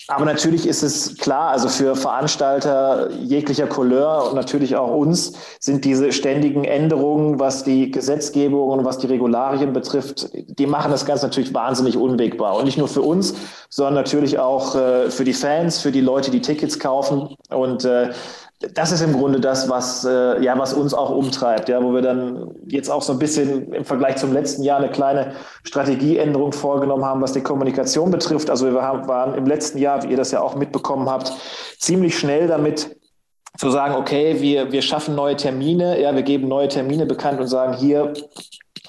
[0.08, 5.86] Aber natürlich ist es klar, also für Veranstalter jeglicher Couleur und natürlich auch uns sind
[5.86, 11.26] diese ständigen Änderungen, was die Gesetzgebung und was die Regularien betrifft, die machen das Ganze
[11.26, 12.58] natürlich wahnsinnig unwegbar.
[12.58, 13.34] Und nicht nur für uns,
[13.70, 17.36] sondern natürlich auch äh, für die Fans, für die Leute, die Tickets kaufen.
[17.50, 18.10] Und äh,
[18.74, 22.02] das ist im Grunde das, was, äh, ja, was uns auch umtreibt, ja, wo wir
[22.02, 27.04] dann jetzt auch so ein bisschen im Vergleich zum letzten Jahr eine kleine Strategieänderung vorgenommen
[27.04, 28.50] haben, was die Kommunikation betrifft.
[28.50, 31.32] Also wir haben, waren im letzten Jahr, wie ihr das ja auch mitbekommen habt,
[31.78, 32.96] ziemlich schnell damit
[33.58, 37.48] zu sagen, okay, wir, wir schaffen neue Termine, ja, wir geben neue Termine bekannt und
[37.48, 38.14] sagen, hier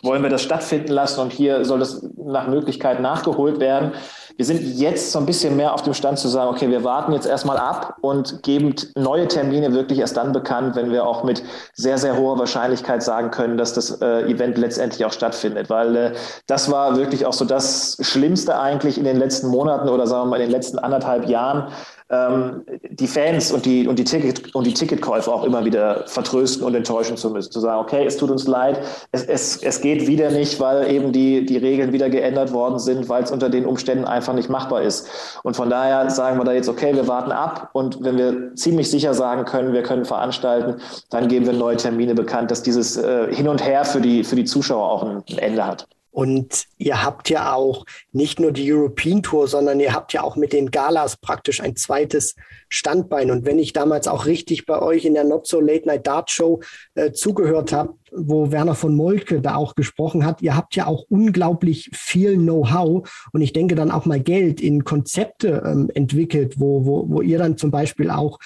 [0.02, 3.92] wollen wir das stattfinden lassen und hier soll das nach Möglichkeit nachgeholt werden.
[4.36, 7.12] Wir sind jetzt so ein bisschen mehr auf dem Stand zu sagen, okay, wir warten
[7.12, 11.42] jetzt erstmal ab und geben neue Termine wirklich erst dann bekannt, wenn wir auch mit
[11.74, 15.70] sehr, sehr hoher Wahrscheinlichkeit sagen können, dass das äh, Event letztendlich auch stattfindet.
[15.70, 16.12] Weil äh,
[16.48, 20.30] das war wirklich auch so das Schlimmste eigentlich in den letzten Monaten oder sagen wir
[20.30, 21.68] mal in den letzten anderthalb Jahren,
[22.10, 26.64] ähm, die Fans und die, und, die Ticket, und die Ticketkäufer auch immer wieder vertrösten
[26.64, 27.50] und enttäuschen zu müssen.
[27.50, 28.78] Zu sagen, okay, es tut uns leid,
[29.12, 33.08] es, es, es geht wieder nicht, weil eben die, die Regeln wieder geändert worden sind,
[33.08, 35.08] weil es unter den Umständen einfach nicht machbar ist.
[35.42, 38.90] Und von daher sagen wir da jetzt, okay, wir warten ab und wenn wir ziemlich
[38.90, 43.34] sicher sagen können, wir können veranstalten, dann geben wir neue Termine bekannt, dass dieses äh,
[43.34, 45.86] Hin und Her für die, für die Zuschauer auch ein Ende hat.
[46.14, 50.36] Und ihr habt ja auch nicht nur die European Tour, sondern ihr habt ja auch
[50.36, 52.36] mit den Galas praktisch ein zweites
[52.68, 53.32] Standbein.
[53.32, 56.30] Und wenn ich damals auch richtig bei euch in der Not So Late Night Dart
[56.30, 56.60] Show
[56.94, 61.04] äh, zugehört habe, wo Werner von Moltke da auch gesprochen hat, ihr habt ja auch
[61.08, 66.86] unglaublich viel Know-how und ich denke dann auch mal Geld in Konzepte ähm, entwickelt, wo,
[66.86, 68.38] wo, wo ihr dann zum Beispiel auch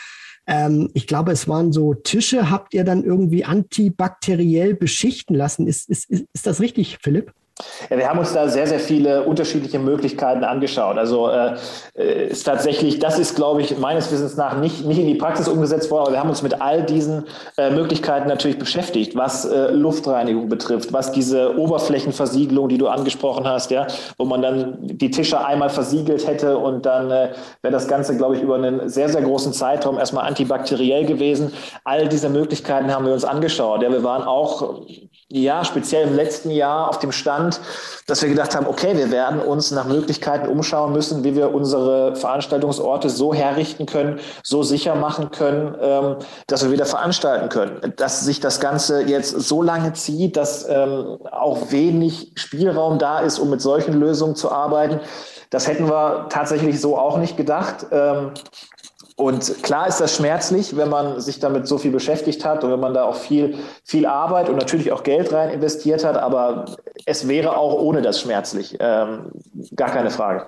[0.47, 5.67] ähm, ich glaube, es waren so Tische, habt ihr dann irgendwie antibakteriell beschichten lassen.
[5.67, 7.35] Ist, ist, ist das richtig, Philipp?
[7.91, 10.99] Ja, wir haben uns da sehr, sehr viele unterschiedliche Möglichkeiten angeschaut.
[10.99, 11.55] Also äh,
[11.97, 15.49] äh, ist tatsächlich, das ist, glaube ich, meines Wissens nach nicht, nicht in die Praxis
[15.49, 17.25] umgesetzt worden, aber wir haben uns mit all diesen
[17.57, 23.71] äh, Möglichkeiten natürlich beschäftigt, was äh, Luftreinigung betrifft, was diese Oberflächenversiegelung, die du angesprochen hast,
[23.71, 23.87] ja,
[24.19, 27.31] wo man dann die Tische einmal versiegelt hätte und dann äh,
[27.63, 31.53] wäre das Ganze, glaube ich, über einen sehr, sehr großen Zeitraum erstmal antibakteriell gewesen.
[31.85, 33.83] All diese Möglichkeiten haben wir uns angeschaut.
[33.83, 34.83] Ja, wir waren auch
[35.31, 37.61] ja, speziell im letzten Jahr auf dem Stand,
[38.07, 42.17] dass wir gedacht haben, okay, wir werden uns nach Möglichkeiten umschauen müssen, wie wir unsere
[42.17, 47.93] Veranstaltungsorte so herrichten können, so sicher machen können, ähm, dass wir wieder veranstalten können.
[47.97, 53.39] Dass sich das Ganze jetzt so lange zieht, dass ähm, auch wenig Spielraum da ist,
[53.39, 55.01] um mit solchen Lösungen zu arbeiten.
[55.51, 57.87] Das hätten wir tatsächlich so auch nicht gedacht.
[57.91, 58.33] Ähm,
[59.19, 62.79] und klar ist das schmerzlich, wenn man sich damit so viel beschäftigt hat und wenn
[62.79, 67.27] man da auch viel, viel Arbeit und natürlich auch Geld rein investiert hat, aber es
[67.27, 68.77] wäre auch ohne das schmerzlich.
[68.79, 69.33] Ähm,
[69.75, 70.47] gar keine Frage.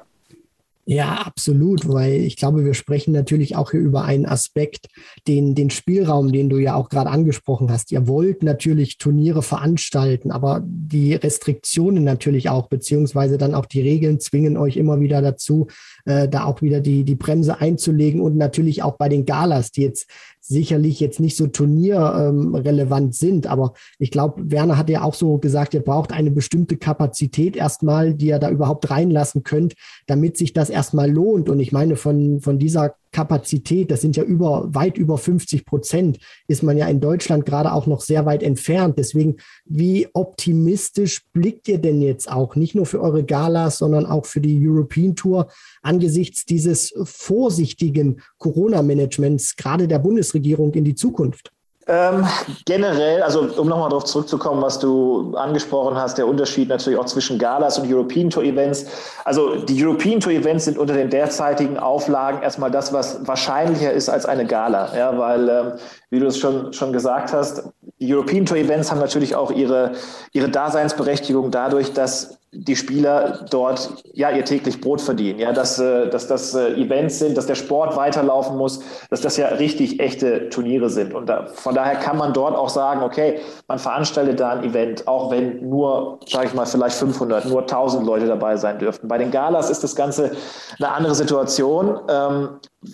[0.87, 4.89] Ja, absolut, weil ich glaube, wir sprechen natürlich auch hier über einen Aspekt,
[5.29, 7.93] den, den Spielraum, den du ja auch gerade angesprochen hast.
[7.93, 14.21] Ihr wollt natürlich Turniere veranstalten, aber die Restriktionen natürlich auch, beziehungsweise dann auch die Regeln
[14.21, 15.69] zwingen euch immer wieder dazu,
[16.05, 19.83] äh, da auch wieder die, die Bremse einzulegen und natürlich auch bei den Galas, die
[19.83, 20.09] jetzt
[20.41, 23.47] sicherlich jetzt nicht so turnierrelevant sind.
[23.47, 28.15] Aber ich glaube, Werner hat ja auch so gesagt, ihr braucht eine bestimmte Kapazität erstmal,
[28.15, 29.75] die ihr da überhaupt reinlassen könnt,
[30.07, 31.49] damit sich das erstmal lohnt.
[31.49, 36.19] Und ich meine, von, von dieser Kapazität, das sind ja über, weit über 50 Prozent,
[36.47, 38.99] ist man ja in Deutschland gerade auch noch sehr weit entfernt.
[38.99, 44.27] Deswegen, wie optimistisch blickt ihr denn jetzt auch, nicht nur für eure Galas, sondern auch
[44.27, 45.49] für die European Tour
[45.83, 51.53] angesichts dieses vorsichtigen Corona-Managements, gerade der Bundesregierung in die Zukunft?
[51.93, 52.25] Ähm,
[52.67, 57.37] generell, also um nochmal darauf zurückzukommen, was du angesprochen hast, der Unterschied natürlich auch zwischen
[57.37, 58.87] Galas und European Tour Events.
[59.25, 64.09] Also die European Tour Events sind unter den derzeitigen Auflagen erstmal das, was wahrscheinlicher ist
[64.09, 65.73] als eine Gala, ja, weil, ähm,
[66.11, 67.65] wie du es schon, schon gesagt hast,
[67.99, 69.95] die European Tour Events haben natürlich auch ihre,
[70.33, 76.09] ihre Daseinsberechtigung dadurch, dass die Spieler dort ja ihr täglich Brot verdienen, ja, dass, äh,
[76.09, 80.49] dass das äh, Events sind, dass der Sport weiterlaufen muss, dass das ja richtig echte
[80.49, 81.15] Turniere sind.
[81.15, 85.07] Und da, von daher kann man dort auch sagen, okay, man veranstaltet da ein Event,
[85.07, 89.07] auch wenn nur, sage ich mal, vielleicht 500, nur 1000 Leute dabei sein dürften.
[89.07, 90.33] Bei den Galas ist das Ganze
[90.79, 92.49] eine andere Situation, ähm,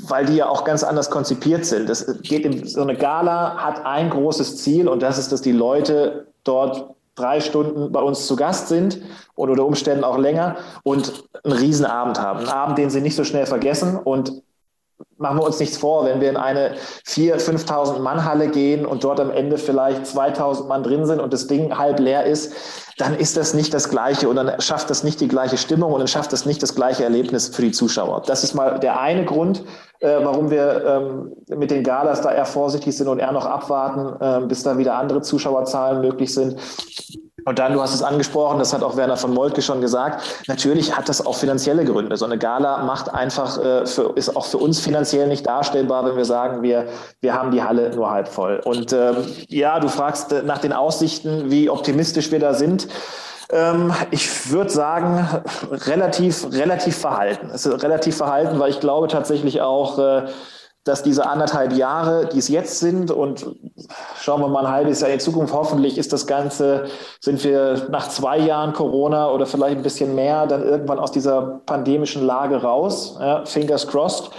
[0.06, 1.88] weil die ja auch ganz anders konzipiert sind.
[1.88, 5.52] Das geht in, so eine Gala hat ein großes Ziel und das ist, dass die
[5.52, 9.00] Leute dort drei Stunden bei uns zu Gast sind
[9.34, 12.40] und unter Umständen auch länger und einen Riesenabend haben.
[12.40, 14.42] Einen Abend, den sie nicht so schnell vergessen und
[15.18, 16.76] machen wir uns nichts vor, wenn wir in eine
[17.06, 21.32] 4.000, 5.000 Mann Halle gehen und dort am Ende vielleicht 2.000 Mann drin sind und
[21.32, 22.54] das Ding halb leer ist,
[22.98, 25.98] dann ist das nicht das Gleiche und dann schafft das nicht die gleiche Stimmung und
[25.98, 28.22] dann schafft das nicht das gleiche Erlebnis für die Zuschauer.
[28.26, 29.64] Das ist mal der eine Grund,
[30.00, 34.44] äh, warum wir ähm, mit den Galas da eher vorsichtig sind und eher noch abwarten,
[34.44, 36.56] äh, bis da wieder andere Zuschauerzahlen möglich sind.
[37.46, 40.96] Und dann, du hast es angesprochen, das hat auch Werner von Moltke schon gesagt, natürlich
[40.96, 42.16] hat das auch finanzielle Gründe.
[42.16, 46.16] So eine Gala macht einfach, äh, für, ist auch für uns finanziell nicht darstellbar, wenn
[46.16, 46.86] wir sagen, wir,
[47.20, 48.60] wir haben die Halle nur halb voll.
[48.64, 52.85] Und ähm, ja, du fragst äh, nach den Aussichten, wie optimistisch wir da sind.
[53.50, 55.26] Ähm, ich würde sagen,
[55.70, 57.50] relativ, relativ verhalten.
[57.52, 60.26] Es ist relativ verhalten, weil ich glaube tatsächlich auch, äh,
[60.86, 63.44] dass diese anderthalb Jahre, die es jetzt sind und
[64.20, 65.52] schauen wir mal ein halbes Jahr in Zukunft.
[65.52, 66.84] Hoffentlich ist das Ganze,
[67.20, 71.60] sind wir nach zwei Jahren Corona oder vielleicht ein bisschen mehr dann irgendwann aus dieser
[71.66, 73.16] pandemischen Lage raus.
[73.20, 74.30] Ja, fingers crossed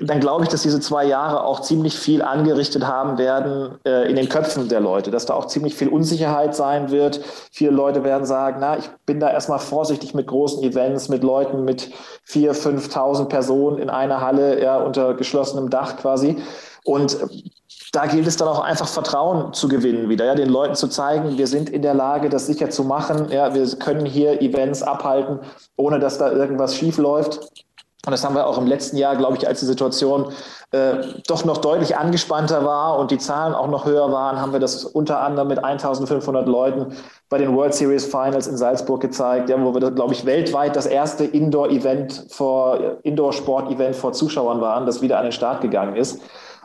[0.00, 4.16] dann glaube ich, dass diese zwei Jahre auch ziemlich viel angerichtet haben werden äh, in
[4.16, 7.20] den Köpfen der Leute, dass da auch ziemlich viel Unsicherheit sein wird.
[7.50, 11.64] Viele Leute werden sagen, na, ich bin da erstmal vorsichtig mit großen Events, mit Leuten
[11.64, 11.90] mit
[12.24, 16.36] vier, 5.000 Personen in einer Halle, ja, unter geschlossenem Dach quasi.
[16.84, 17.18] Und
[17.92, 21.38] da gilt es dann auch einfach Vertrauen zu gewinnen wieder, ja, den Leuten zu zeigen,
[21.38, 23.30] wir sind in der Lage, das sicher zu machen.
[23.30, 25.40] Ja, wir können hier Events abhalten,
[25.76, 27.66] ohne dass da irgendwas schief läuft.
[28.08, 30.32] Und das haben wir auch im letzten Jahr, glaube ich, als die Situation
[30.70, 30.94] äh,
[31.26, 34.86] doch noch deutlich angespannter war und die Zahlen auch noch höher waren, haben wir das
[34.86, 36.96] unter anderem mit 1500 Leuten
[37.28, 40.86] bei den World Series Finals in Salzburg gezeigt, ja, wo wir, glaube ich, weltweit das
[40.86, 46.18] erste Indoor-Event vor, Indoor-Sport-Event vor Zuschauern waren, das wieder an den Start gegangen ist.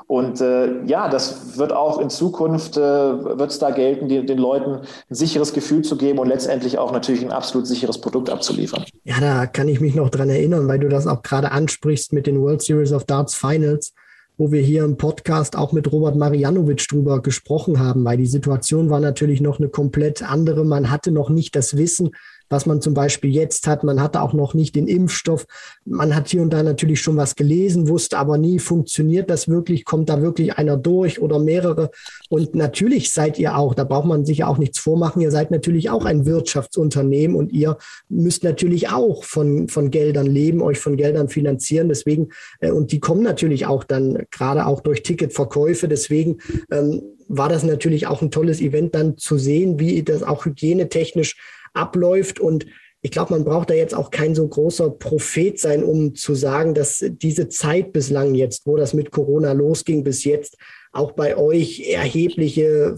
[0.08, 4.38] Und äh, ja, das wird auch in Zukunft, äh, wird es da gelten, die, den
[4.38, 8.84] Leuten ein sicheres Gefühl zu geben und letztendlich auch natürlich ein absolut sicheres Produkt abzuliefern.
[9.04, 12.28] Ja, da kann ich mich noch dran erinnern, weil du das auch gerade ansprichst mit
[12.28, 13.94] den World Series of Darts Finals,
[14.38, 18.90] wo wir hier im Podcast auch mit Robert Marianovic drüber gesprochen haben, weil die Situation
[18.90, 20.66] war natürlich noch eine komplett andere.
[20.66, 22.12] Man hatte noch nicht das Wissen,
[22.50, 23.84] was man zum Beispiel jetzt hat.
[23.84, 25.46] Man hatte auch noch nicht den Impfstoff.
[25.86, 29.86] Man hat hier und da natürlich schon was gelesen, wusste aber nie, funktioniert das wirklich,
[29.86, 31.90] kommt da wirklich einer durch oder mehrere.
[32.30, 35.52] Und natürlich seid ihr auch, da braucht man sich ja auch nichts vormachen, ihr seid
[35.52, 37.78] natürlich auch ein Wirtschaftsunternehmen und ihr
[38.10, 41.90] müsst natürlich auch von, von Geldern leben, euch von Geldern finanzieren.
[41.90, 42.30] Deswegen,
[42.60, 45.88] äh, und die kommen natürlich auch dann gerade auch durch Ticketverkäufe.
[45.88, 46.38] Deswegen
[46.72, 51.38] ähm, war das natürlich auch ein tolles Event dann zu sehen, wie das auch hygienetechnisch
[51.74, 52.40] abläuft.
[52.40, 52.66] Und
[53.02, 56.74] ich glaube, man braucht da jetzt auch kein so großer Prophet sein, um zu sagen,
[56.74, 60.58] dass diese Zeit bislang jetzt, wo das mit Corona losging, bis jetzt
[60.94, 62.96] auch bei euch erhebliche,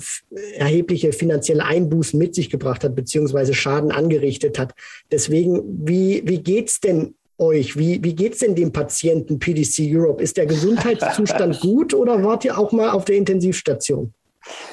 [0.57, 4.73] erhebliche finanzielle Einbußen mit sich gebracht hat, beziehungsweise Schaden angerichtet hat.
[5.11, 7.77] Deswegen, wie, wie geht's denn euch?
[7.77, 10.21] Wie, wie geht's denn dem Patienten PDC Europe?
[10.21, 14.13] Ist der Gesundheitszustand gut oder wart ihr auch mal auf der Intensivstation?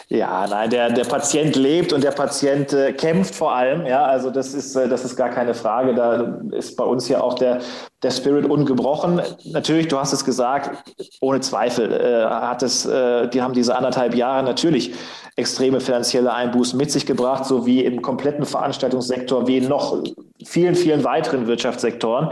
[0.08, 3.86] Ja, nein, der, der Patient lebt und der Patient äh, kämpft vor allem.
[3.86, 5.94] Ja, also das ist, äh, das ist gar keine Frage.
[5.94, 7.60] Da ist bei uns ja auch der,
[8.02, 9.22] der Spirit ungebrochen.
[9.44, 14.14] Natürlich, du hast es gesagt, ohne Zweifel äh, hat es, äh, die haben diese anderthalb
[14.14, 14.92] Jahre natürlich
[15.36, 20.02] extreme finanzielle Einbußen mit sich gebracht, so wie im kompletten Veranstaltungssektor, wie noch
[20.44, 22.30] vielen, vielen weiteren Wirtschaftssektoren.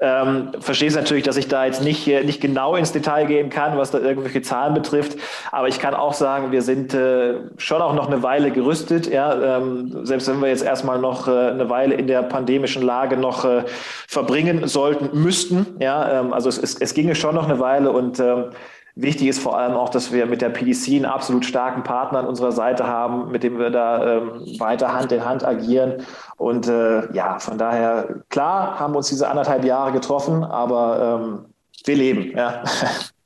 [0.00, 3.90] Ähm, verstehst natürlich, dass ich da jetzt nicht, nicht genau ins Detail gehen kann, was
[3.90, 5.18] da irgendwelche Zahlen betrifft.
[5.50, 9.12] Aber ich kann auch sagen, wir sind äh, schon auch noch eine Weile gerüstet.
[9.12, 9.58] Ja?
[9.58, 13.44] Ähm, selbst wenn wir jetzt erstmal noch äh, eine Weile in der pandemischen Lage noch
[13.44, 13.64] äh,
[14.08, 15.66] verbringen sollten, müssten.
[15.80, 16.20] Ja?
[16.20, 18.46] Ähm, also es, es, es ginge schon noch eine Weile und ähm,
[18.94, 22.26] Wichtig ist vor allem auch, dass wir mit der PDC einen absolut starken Partner an
[22.26, 26.02] unserer Seite haben, mit dem wir da ähm, weiter Hand in Hand agieren.
[26.36, 31.46] Und äh, ja, von daher, klar haben wir uns diese anderthalb Jahre getroffen, aber ähm,
[31.84, 32.36] wir leben.
[32.36, 32.62] Ja.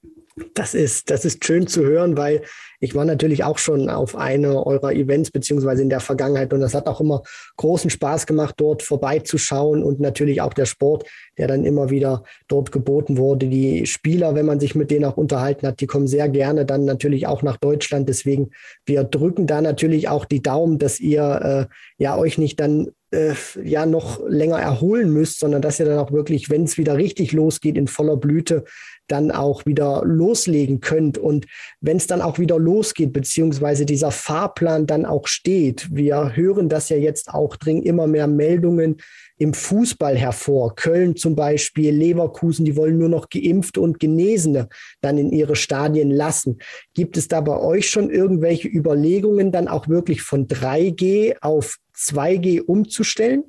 [0.55, 2.43] Das ist, das ist schön zu hören, weil
[2.79, 6.75] ich war natürlich auch schon auf eine eurer Events beziehungsweise in der Vergangenheit und das
[6.75, 7.23] hat auch immer
[7.57, 11.09] großen Spaß gemacht, dort vorbeizuschauen und natürlich auch der Sport,
[11.39, 13.47] der dann immer wieder dort geboten wurde.
[13.47, 16.85] Die Spieler, wenn man sich mit denen auch unterhalten hat, die kommen sehr gerne dann
[16.85, 18.07] natürlich auch nach Deutschland.
[18.07, 18.51] Deswegen,
[18.85, 23.35] wir drücken da natürlich auch die Daumen, dass ihr äh, ja euch nicht dann äh,
[23.63, 27.33] ja noch länger erholen müsst, sondern dass ihr dann auch wirklich, wenn es wieder richtig
[27.33, 28.65] losgeht, in voller Blüte
[29.09, 31.17] dann auch wieder loslegen könnt.
[31.17, 31.47] Und
[31.81, 36.89] wenn es dann auch wieder losgeht, beziehungsweise dieser Fahrplan dann auch steht, wir hören das
[36.89, 38.97] ja jetzt auch, dringen immer mehr Meldungen
[39.39, 40.75] im Fußball hervor.
[40.75, 44.69] Köln zum Beispiel, Leverkusen, die wollen nur noch Geimpfte und Genesene
[45.03, 46.59] dann in ihre Stadien lassen.
[46.95, 52.61] Gibt es da bei euch schon irgendwelche Überlegungen, dann auch wirklich von 3G auf 2G
[52.61, 53.45] umzustellen?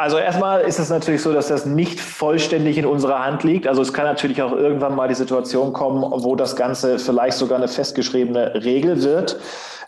[0.00, 3.66] Also erstmal ist es natürlich so, dass das nicht vollständig in unserer Hand liegt.
[3.66, 7.58] Also es kann natürlich auch irgendwann mal die Situation kommen, wo das Ganze vielleicht sogar
[7.58, 9.38] eine festgeschriebene Regel wird.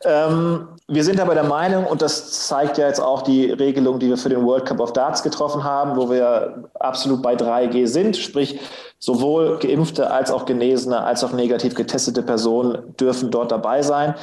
[0.05, 4.09] Ähm, wir sind aber der Meinung, und das zeigt ja jetzt auch die Regelung, die
[4.09, 8.17] wir für den World Cup of Darts getroffen haben, wo wir absolut bei 3G sind,
[8.17, 8.61] sprich
[8.99, 14.15] sowohl geimpfte als auch genesene als auch negativ getestete Personen dürfen dort dabei sein.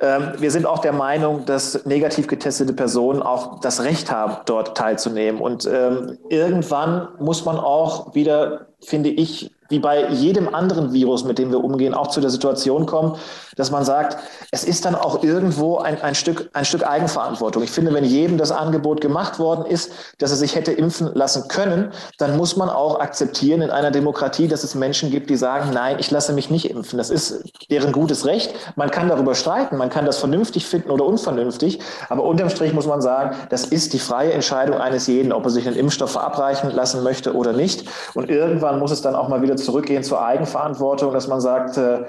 [0.00, 4.76] Ähm, wir sind auch der Meinung, dass negativ getestete Personen auch das Recht haben, dort
[4.76, 5.40] teilzunehmen.
[5.40, 11.38] Und ähm, irgendwann muss man auch wieder, finde ich, wie bei jedem anderen Virus, mit
[11.38, 13.16] dem wir umgehen, auch zu der Situation kommen,
[13.56, 14.18] dass man sagt,
[14.50, 17.62] es ist dann auch irgendwo ein, ein, Stück, ein Stück Eigenverantwortung.
[17.62, 21.48] Ich finde, wenn jedem das Angebot gemacht worden ist, dass er sich hätte impfen lassen
[21.48, 25.70] können, dann muss man auch akzeptieren in einer Demokratie, dass es Menschen gibt, die sagen,
[25.72, 26.96] nein, ich lasse mich nicht impfen.
[26.96, 28.54] Das ist deren gutes Recht.
[28.76, 32.86] Man kann darüber streiten, man kann das vernünftig finden oder unvernünftig, aber unterm Strich muss
[32.86, 36.70] man sagen, das ist die freie Entscheidung eines jeden, ob er sich einen Impfstoff verabreichen
[36.70, 37.84] lassen möchte oder nicht.
[38.14, 42.04] Und irgendwann muss es dann auch mal wieder zurückgehen zur Eigenverantwortung, dass man sagt, äh,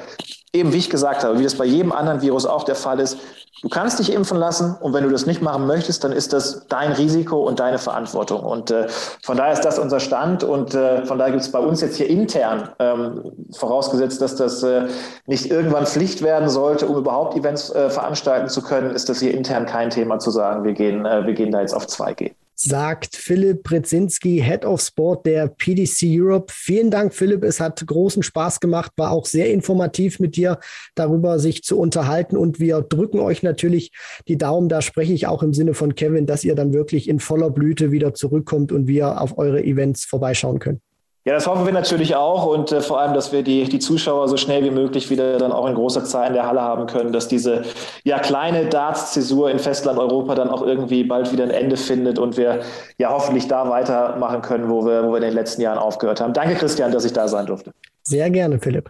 [0.54, 3.18] eben wie ich gesagt habe, wie das bei jedem anderen Virus auch der Fall ist,
[3.62, 6.66] du kannst dich impfen lassen und wenn du das nicht machen möchtest, dann ist das
[6.68, 8.42] dein Risiko und deine Verantwortung.
[8.42, 8.88] Und äh,
[9.24, 11.98] von daher ist das unser Stand und äh, von daher gibt es bei uns jetzt
[11.98, 14.88] hier intern, ähm, vorausgesetzt, dass das äh,
[15.28, 19.34] nicht irgendwann Pflicht werden sollte, um überhaupt Events äh, veranstalten zu können, ist das hier
[19.34, 22.32] intern kein Thema zu sagen, wir gehen, äh, wir gehen da jetzt auf 2G
[22.62, 26.52] sagt Philipp Brzezinski, Head of Sport der PDC Europe.
[26.54, 27.44] Vielen Dank, Philipp.
[27.44, 30.60] Es hat großen Spaß gemacht, war auch sehr informativ mit dir
[30.94, 33.92] darüber sich zu unterhalten und wir drücken euch natürlich
[34.28, 34.68] die Daumen.
[34.68, 37.92] Da spreche ich auch im Sinne von Kevin, dass ihr dann wirklich in voller Blüte
[37.92, 40.82] wieder zurückkommt und wir auf eure Events vorbeischauen können.
[41.30, 44.28] Ja, das hoffen wir natürlich auch und äh, vor allem, dass wir die, die Zuschauer
[44.28, 47.14] so schnell wie möglich wieder dann auch in großer Zahl in der Halle haben können,
[47.14, 47.66] dass diese
[48.04, 52.62] ja kleine Darts-Zäsur in Festlandeuropa dann auch irgendwie bald wieder ein Ende findet und wir
[52.98, 56.34] ja hoffentlich da weitermachen können, wo wir, wo wir in den letzten Jahren aufgehört haben.
[56.34, 57.74] Danke, Christian, dass ich da sein durfte.
[58.02, 58.90] Sehr gerne, Philipp.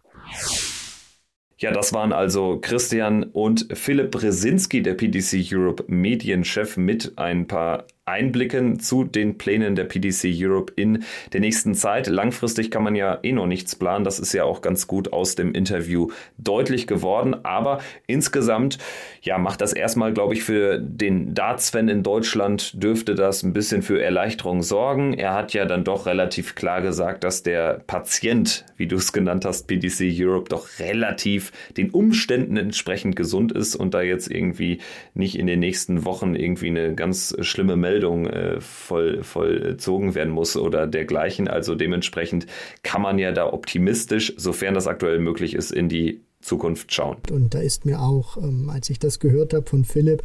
[1.58, 7.84] Ja, das waren also Christian und Philipp Brzezinski, der PDC Europe Medienchef, mit ein paar
[8.10, 11.04] Einblicken zu den Plänen der PDC Europe in
[11.34, 12.08] der nächsten Zeit.
[12.08, 14.04] Langfristig kann man ja eh noch nichts planen.
[14.04, 17.46] Das ist ja auch ganz gut aus dem Interview deutlich geworden.
[17.46, 18.78] Aber insgesamt,
[19.22, 23.82] ja, macht das erstmal, glaube ich, für den Darts-Fan in Deutschland dürfte das ein bisschen
[23.82, 25.14] für Erleichterung sorgen.
[25.14, 29.46] Er hat ja dann doch relativ klar gesagt, dass der Patient, wie du es genannt
[29.46, 34.80] hast, PDC Europe, doch relativ den Umständen entsprechend gesund ist und da jetzt irgendwie
[35.14, 40.34] nicht in den nächsten Wochen irgendwie eine ganz schlimme Meldung Meldung äh, voll, vollzogen werden
[40.34, 41.48] muss oder dergleichen.
[41.50, 42.46] Also dementsprechend
[42.82, 47.18] kann man ja da optimistisch, sofern das aktuell möglich ist, in die Zukunft schauen.
[47.30, 50.24] Und da ist mir auch, ähm, als ich das gehört habe von Philipp,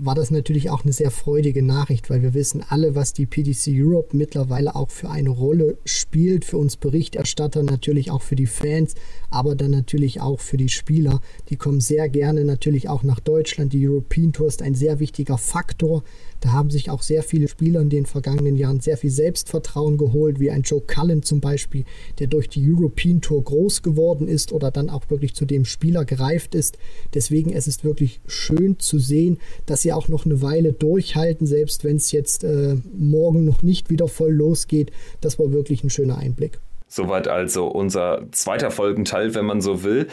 [0.00, 3.68] war das natürlich auch eine sehr freudige Nachricht, weil wir wissen alle, was die PDC
[3.74, 8.94] Europe mittlerweile auch für eine Rolle spielt, für uns Berichterstatter, natürlich auch für die Fans,
[9.28, 11.20] aber dann natürlich auch für die Spieler.
[11.50, 13.72] Die kommen sehr gerne natürlich auch nach Deutschland.
[13.72, 16.04] Die European Tour ist ein sehr wichtiger Faktor.
[16.40, 20.40] Da haben sich auch sehr viele Spieler in den vergangenen Jahren sehr viel Selbstvertrauen geholt,
[20.40, 21.84] wie ein Joe Cullen zum Beispiel,
[22.18, 26.04] der durch die European Tour groß geworden ist oder dann auch wirklich zu dem Spieler
[26.04, 26.78] gereift ist.
[27.14, 31.84] Deswegen es ist wirklich schön zu sehen, dass sie auch noch eine Weile durchhalten, selbst
[31.84, 34.90] wenn es jetzt äh, morgen noch nicht wieder voll losgeht.
[35.20, 36.58] Das war wirklich ein schöner Einblick.
[36.88, 40.08] Soweit also unser zweiter Folgenteil, wenn man so will.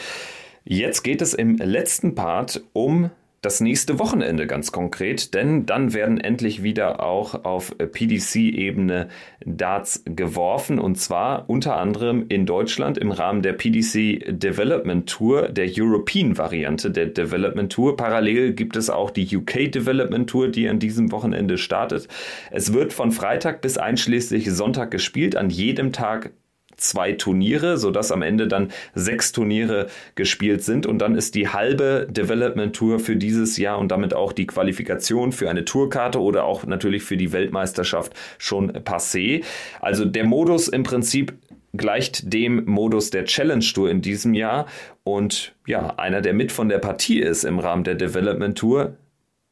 [0.64, 3.10] Jetzt geht es im letzten Part um
[3.42, 9.10] das nächste Wochenende ganz konkret, denn dann werden endlich wieder auch auf PDC-Ebene
[9.46, 15.70] Darts geworfen und zwar unter anderem in Deutschland im Rahmen der PDC Development Tour, der
[15.70, 17.96] European-Variante der Development Tour.
[17.96, 22.08] Parallel gibt es auch die UK Development Tour, die an diesem Wochenende startet.
[22.52, 26.32] Es wird von Freitag bis einschließlich Sonntag gespielt, an jedem Tag
[26.78, 30.86] zwei Turniere, sodass am Ende dann sechs Turniere gespielt sind.
[30.86, 35.32] Und dann ist die halbe Development Tour für dieses Jahr und damit auch die Qualifikation
[35.32, 39.44] für eine Tourkarte oder auch natürlich für die Weltmeisterschaft schon passé.
[39.82, 41.34] Also der Modus im Prinzip
[41.74, 44.68] gleicht dem Modus der Challenge Tour in diesem Jahr.
[45.04, 48.98] Und ja, einer, der mit von der Partie ist im Rahmen der Development Tour,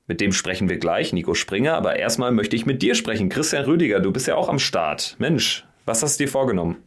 [0.07, 1.73] mit dem sprechen wir gleich, Nico Springer.
[1.73, 3.29] Aber erstmal möchte ich mit dir sprechen.
[3.29, 5.15] Christian Rüdiger, du bist ja auch am Start.
[5.17, 6.77] Mensch, was hast du dir vorgenommen?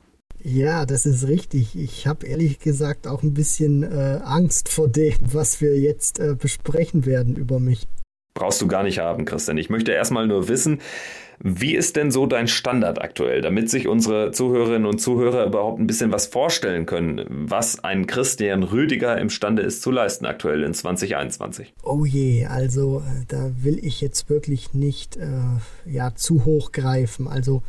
[0.48, 1.76] Ja, das ist richtig.
[1.76, 6.34] Ich habe ehrlich gesagt auch ein bisschen äh, Angst vor dem, was wir jetzt äh,
[6.34, 7.86] besprechen werden über mich.
[8.32, 9.58] Brauchst du gar nicht haben, Christian.
[9.58, 10.80] Ich möchte erstmal nur wissen,
[11.40, 15.86] wie ist denn so dein Standard aktuell, damit sich unsere Zuhörerinnen und Zuhörer überhaupt ein
[15.86, 21.74] bisschen was vorstellen können, was ein Christian Rüdiger imstande ist zu leisten aktuell in 2021?
[21.82, 25.28] Oh je, also äh, da will ich jetzt wirklich nicht äh,
[25.84, 27.28] ja, zu hoch greifen.
[27.28, 27.62] Also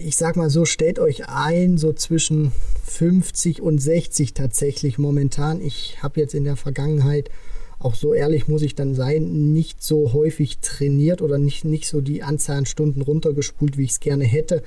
[0.00, 2.52] ich sag mal so, stellt euch ein, so zwischen
[2.86, 5.60] 50 und 60 tatsächlich momentan.
[5.60, 7.30] Ich habe jetzt in der Vergangenheit,
[7.78, 12.00] auch so ehrlich muss ich dann sein, nicht so häufig trainiert oder nicht, nicht so
[12.00, 14.62] die Anzahl an Stunden runtergespult, wie ich es gerne hätte.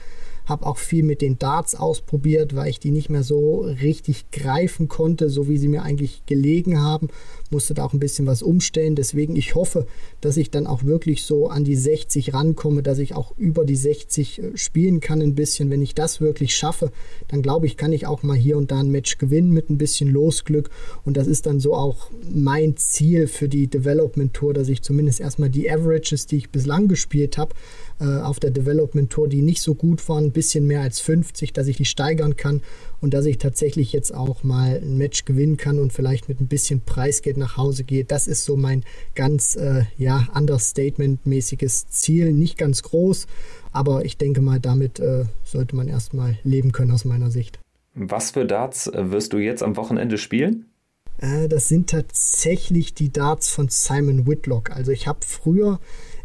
[0.46, 4.88] Habe auch viel mit den Darts ausprobiert, weil ich die nicht mehr so richtig greifen
[4.88, 7.10] konnte, so wie sie mir eigentlich gelegen haben.
[7.50, 8.96] Musste da auch ein bisschen was umstellen.
[8.96, 9.86] Deswegen, ich hoffe,
[10.22, 13.76] dass ich dann auch wirklich so an die 60 rankomme, dass ich auch über die
[13.76, 15.70] 60 äh, spielen kann ein bisschen.
[15.70, 16.92] Wenn ich das wirklich schaffe,
[17.28, 19.78] dann glaube ich, kann ich auch mal hier und da ein Match gewinnen mit ein
[19.78, 20.70] bisschen Losglück.
[21.06, 25.22] Und das ist dann so auch mein Ziel für die Development Tour, dass ich zumindest
[25.22, 27.56] erstmal die Averages, die ich bislang gespielt habe,
[28.00, 31.54] äh, auf der Development Tour, die nicht so gut waren, ein bisschen mehr als 50,
[31.54, 32.62] dass ich die steigern kann
[33.02, 36.48] und dass ich tatsächlich jetzt auch mal ein Match gewinnen kann und vielleicht mit ein
[36.48, 38.06] bisschen Preisgeld nach Hause gehe.
[38.06, 38.84] Das ist so mein
[39.16, 42.34] ganz äh, ja, Understatement-mäßiges Ziel.
[42.34, 43.28] Nicht ganz groß,
[43.72, 47.60] aber ich denke mal, damit äh, sollte man erstmal leben können aus meiner Sicht.
[47.96, 50.66] Was für Darts äh, wirst du jetzt am Wochenende spielen?
[51.20, 54.72] Äh, das sind tatsächlich die Darts von Simon Whitlock.
[54.72, 55.80] Also ich habe früher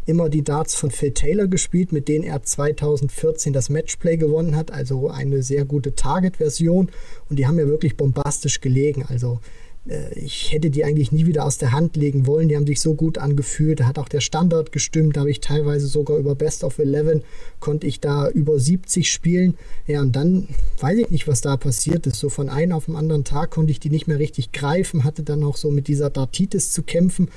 [0.09, 4.71] immer die Darts von Phil Taylor gespielt, mit denen er 2014 das Matchplay gewonnen hat.
[4.71, 6.89] Also eine sehr gute Target-Version.
[7.29, 9.05] Und die haben ja wirklich bombastisch gelegen.
[9.07, 9.39] Also
[9.87, 12.49] äh, ich hätte die eigentlich nie wieder aus der Hand legen wollen.
[12.49, 13.79] Die haben sich so gut angefühlt.
[13.79, 15.15] Da hat auch der Standard gestimmt.
[15.15, 17.21] Da habe ich teilweise sogar über Best of 11
[17.59, 19.55] konnte ich da über 70 spielen.
[19.85, 20.47] Ja, und dann
[20.79, 22.19] weiß ich nicht, was da passiert ist.
[22.19, 25.23] So von einem auf den anderen Tag konnte ich die nicht mehr richtig greifen, hatte
[25.23, 27.29] dann auch so mit dieser Dartitis zu kämpfen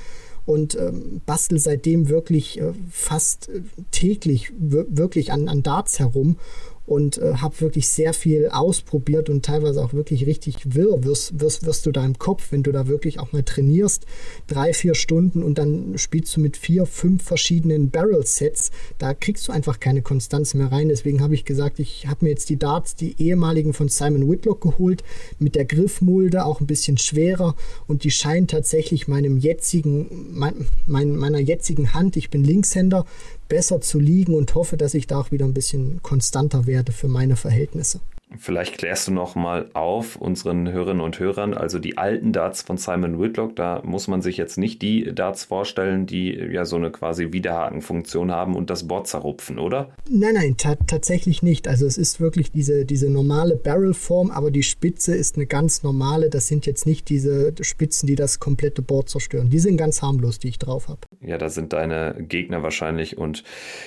[0.45, 6.37] und ähm, bastel seitdem wirklich äh, fast äh, täglich wirklich an, an Darts herum
[6.85, 11.65] und äh, habe wirklich sehr viel ausprobiert und teilweise auch wirklich richtig wirr wirst, wirst,
[11.65, 14.05] wirst du da im Kopf, wenn du da wirklich auch mal trainierst,
[14.47, 19.53] drei, vier Stunden und dann spielst du mit vier, fünf verschiedenen Barrel-Sets, da kriegst du
[19.53, 20.89] einfach keine Konstanz mehr rein.
[20.89, 24.61] Deswegen habe ich gesagt, ich habe mir jetzt die Darts, die ehemaligen von Simon Whitlock
[24.61, 25.03] geholt,
[25.39, 27.55] mit der Griffmulde auch ein bisschen schwerer
[27.87, 33.05] und die scheinen tatsächlich meinem jetzigen, mein, mein, meiner jetzigen Hand, ich bin Linkshänder,
[33.53, 37.07] besser zu liegen und hoffe, dass ich da auch wieder ein bisschen konstanter werde für
[37.07, 37.99] meine Verhältnisse.
[38.39, 42.77] Vielleicht klärst du noch mal auf unseren Hörerinnen und Hörern, also die alten Darts von
[42.77, 46.91] Simon Whitlock, da muss man sich jetzt nicht die Darts vorstellen, die ja so eine
[46.91, 49.91] quasi Widerhakenfunktion haben und das Board zerrupfen, oder?
[50.09, 51.67] Nein, nein, tatsächlich nicht.
[51.67, 56.29] Also es ist wirklich diese, diese normale Barrelform, aber die Spitze ist eine ganz normale.
[56.29, 59.49] Das sind jetzt nicht diese Spitzen, die das komplette Board zerstören.
[59.49, 61.01] Die sind ganz harmlos, die ich drauf habe.
[61.21, 63.43] Ja, da sind deine Gegner wahrscheinlich und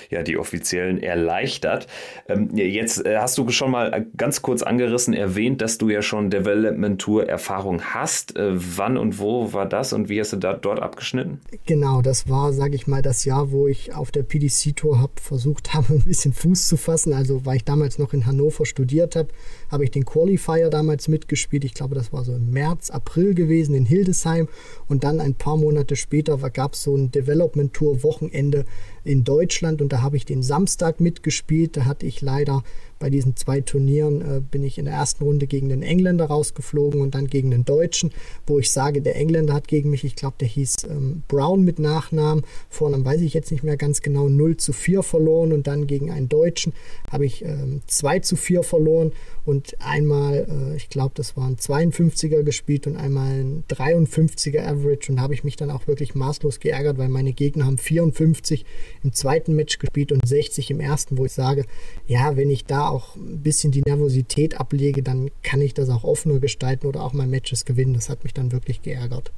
[0.09, 1.87] ja, die Offiziellen erleichtert.
[2.27, 6.03] Ähm, jetzt äh, hast du schon mal ganz ganz kurz angerissen erwähnt, dass du ja
[6.03, 8.37] schon Development Tour Erfahrung hast.
[8.37, 11.39] Äh, wann und wo war das und wie hast du da dort abgeschnitten?
[11.65, 15.13] Genau, das war, sage ich mal, das Jahr, wo ich auf der PDC Tour habe
[15.19, 17.13] versucht habe, ein bisschen Fuß zu fassen.
[17.13, 19.29] Also, weil ich damals noch in Hannover studiert habe,
[19.71, 21.65] habe ich den Qualifier damals mitgespielt.
[21.65, 24.47] Ich glaube, das war so im März, April gewesen in Hildesheim.
[24.87, 28.65] Und dann ein paar Monate später gab es so ein Development Tour Wochenende
[29.07, 31.77] in Deutschland und da habe ich den Samstag mitgespielt.
[31.77, 32.63] Da hatte ich leider
[32.99, 37.01] bei diesen zwei Turnieren äh, bin ich in der ersten Runde gegen den Engländer rausgeflogen
[37.01, 38.11] und dann gegen den Deutschen,
[38.45, 41.79] wo ich sage, der Engländer hat gegen mich, ich glaube, der hieß ähm, Brown mit
[41.79, 45.87] Nachnamen, Vornamen weiß ich jetzt nicht mehr ganz genau, 0 zu 4 verloren und dann
[45.87, 46.73] gegen einen Deutschen
[47.11, 49.11] habe ich ähm, 2 zu 4 verloren
[49.45, 55.21] und einmal, äh, ich glaube, das waren 52er gespielt und einmal ein 53er Average und
[55.21, 58.65] habe ich mich dann auch wirklich maßlos geärgert, weil meine Gegner haben 54
[59.03, 61.65] im zweiten Match gespielt und 60 im ersten, wo ich sage,
[62.07, 66.03] ja, wenn ich da auch ein bisschen die Nervosität ablege, dann kann ich das auch
[66.03, 67.93] offener gestalten oder auch mal Matches gewinnen.
[67.93, 69.31] Das hat mich dann wirklich geärgert.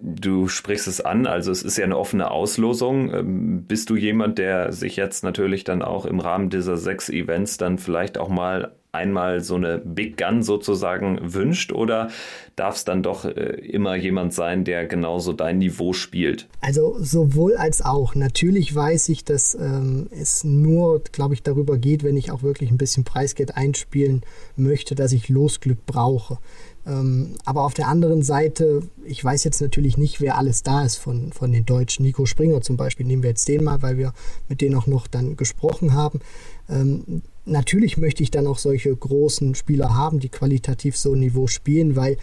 [0.00, 3.12] Du sprichst es an, also es ist ja eine offene Auslosung.
[3.12, 7.56] Ähm, bist du jemand, der sich jetzt natürlich dann auch im Rahmen dieser sechs Events
[7.56, 12.10] dann vielleicht auch mal einmal so eine Big Gun sozusagen wünscht oder
[12.56, 16.46] darf es dann doch äh, immer jemand sein, der genauso dein Niveau spielt?
[16.60, 18.14] Also sowohl als auch.
[18.14, 22.70] Natürlich weiß ich, dass ähm, es nur, glaube ich, darüber geht, wenn ich auch wirklich
[22.70, 24.22] ein bisschen Preisgeld einspielen
[24.56, 26.36] möchte, dass ich Losglück brauche.
[26.86, 30.96] Ähm, aber auf der anderen Seite, ich weiß jetzt natürlich nicht, wer alles da ist
[30.96, 32.04] von, von den Deutschen.
[32.04, 34.12] Nico Springer zum Beispiel, nehmen wir jetzt den mal, weil wir
[34.48, 36.20] mit denen auch noch dann gesprochen haben.
[36.68, 41.46] Ähm, natürlich möchte ich dann auch solche großen Spieler haben, die qualitativ so ein Niveau
[41.46, 42.16] spielen, weil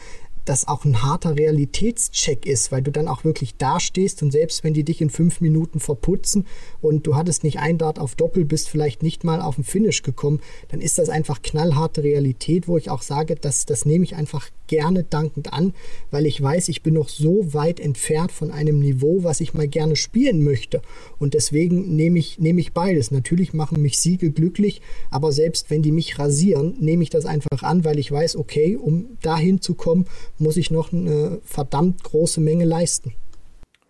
[0.50, 4.74] das auch ein harter Realitätscheck ist, weil du dann auch wirklich dastehst und selbst wenn
[4.74, 6.48] die dich in fünf Minuten verputzen
[6.82, 10.02] und du hattest nicht ein Dart auf Doppel, bist vielleicht nicht mal auf den Finish
[10.02, 10.40] gekommen,
[10.70, 14.50] dann ist das einfach knallharte Realität, wo ich auch sage, dass das nehme ich einfach
[14.70, 15.74] gerne dankend an,
[16.12, 19.68] weil ich weiß, ich bin noch so weit entfernt von einem Niveau, was ich mal
[19.68, 20.82] gerne spielen möchte.
[21.18, 23.12] Und deswegen nehme ich, nehme ich beides.
[23.12, 27.64] Natürlich machen mich Siege glücklich, aber selbst wenn die mich rasieren, nehme ich das einfach
[27.64, 30.06] an, weil ich weiß, okay, um dahin zu kommen,
[30.40, 33.14] muss ich noch eine verdammt große Menge leisten.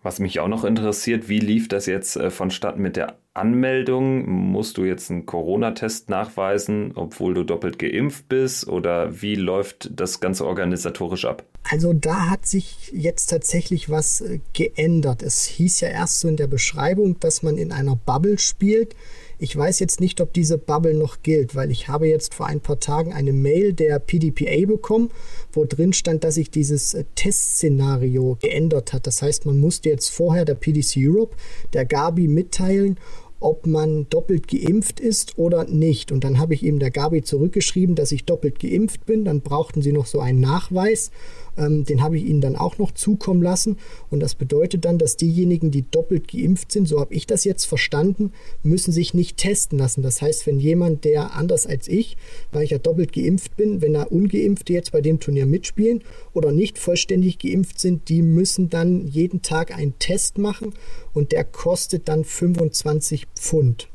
[0.02, 4.26] Was mich auch noch interessiert, wie lief das jetzt äh, vonstatten mit der Anmeldung?
[4.50, 8.66] Musst du jetzt einen Corona-Test nachweisen, obwohl du doppelt geimpft bist?
[8.66, 11.44] Oder wie läuft das Ganze organisatorisch ab?
[11.70, 15.22] Also da hat sich jetzt tatsächlich was äh, geändert.
[15.22, 18.96] Es hieß ja erst so in der Beschreibung, dass man in einer Bubble spielt.
[19.42, 22.60] Ich weiß jetzt nicht, ob diese Bubble noch gilt, weil ich habe jetzt vor ein
[22.60, 25.10] paar Tagen eine Mail der PDPA bekommen,
[25.50, 29.06] wo drin stand, dass sich dieses äh, Testszenario geändert hat.
[29.06, 31.36] Das heißt, man musste jetzt vorher der PDC Europe,
[31.72, 32.98] der Gabi mitteilen,
[33.40, 36.12] ob man doppelt geimpft ist oder nicht.
[36.12, 39.24] Und dann habe ich eben der Gabi zurückgeschrieben, dass ich doppelt geimpft bin.
[39.24, 41.10] Dann brauchten sie noch so einen Nachweis.
[41.56, 43.78] Ähm, den habe ich ihnen dann auch noch zukommen lassen.
[44.10, 47.64] Und das bedeutet dann, dass diejenigen, die doppelt geimpft sind, so habe ich das jetzt
[47.64, 48.32] verstanden,
[48.62, 50.02] müssen sich nicht testen lassen.
[50.02, 52.16] Das heißt, wenn jemand, der anders als ich,
[52.52, 56.02] weil ich ja doppelt geimpft bin, wenn er ungeimpfte jetzt bei dem Turnier mitspielen
[56.34, 60.74] oder nicht vollständig geimpft sind, die müssen dann jeden Tag einen Test machen
[61.12, 63.88] und der kostet dann 25 Pfund.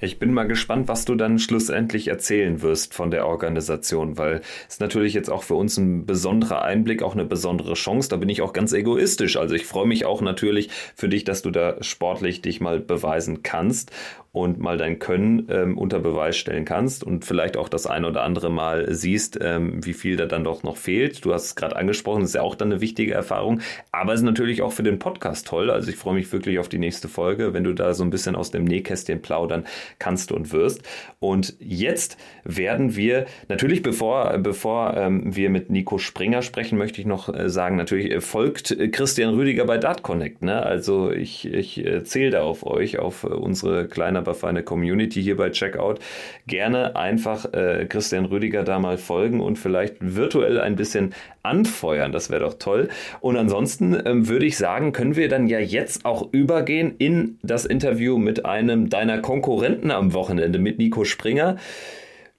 [0.00, 4.80] Ich bin mal gespannt, was du dann schlussendlich erzählen wirst von der Organisation, weil es
[4.80, 8.08] natürlich jetzt auch für uns ein besonderer Einblick, auch eine besondere Chance.
[8.08, 9.36] Da bin ich auch ganz egoistisch.
[9.36, 13.42] Also ich freue mich auch natürlich für dich, dass du da sportlich dich mal beweisen
[13.42, 13.90] kannst
[14.32, 18.22] und mal dein Können ähm, unter Beweis stellen kannst und vielleicht auch das ein oder
[18.22, 21.24] andere Mal siehst, ähm, wie viel da dann doch noch fehlt.
[21.24, 23.60] Du hast es gerade angesprochen, das ist ja auch dann eine wichtige Erfahrung,
[23.90, 25.70] aber es ist natürlich auch für den Podcast toll.
[25.70, 28.36] Also ich freue mich wirklich auf die nächste Folge, wenn du da so ein bisschen
[28.36, 29.64] aus dem Nähkästchen plaudern
[29.98, 30.82] kannst und wirst.
[31.20, 37.06] Und jetzt werden wir natürlich, bevor, bevor ähm, wir mit Nico Springer sprechen, möchte ich
[37.06, 40.42] noch äh, sagen, natürlich äh, folgt Christian Rüdiger bei Dart Connect.
[40.42, 40.62] Ne?
[40.62, 45.22] Also ich, ich äh, zähle da auf euch, auf äh, unsere kleine aber feine Community
[45.22, 46.00] hier bei Checkout.
[46.46, 52.12] Gerne einfach äh, Christian Rüdiger da mal folgen und vielleicht virtuell ein bisschen anfeuern.
[52.12, 52.88] Das wäre doch toll.
[53.20, 57.64] Und ansonsten ähm, würde ich sagen, können wir dann ja jetzt auch übergehen in das
[57.64, 61.56] Interview mit einem deiner Konkurrenten am Wochenende, mit Nico Springer.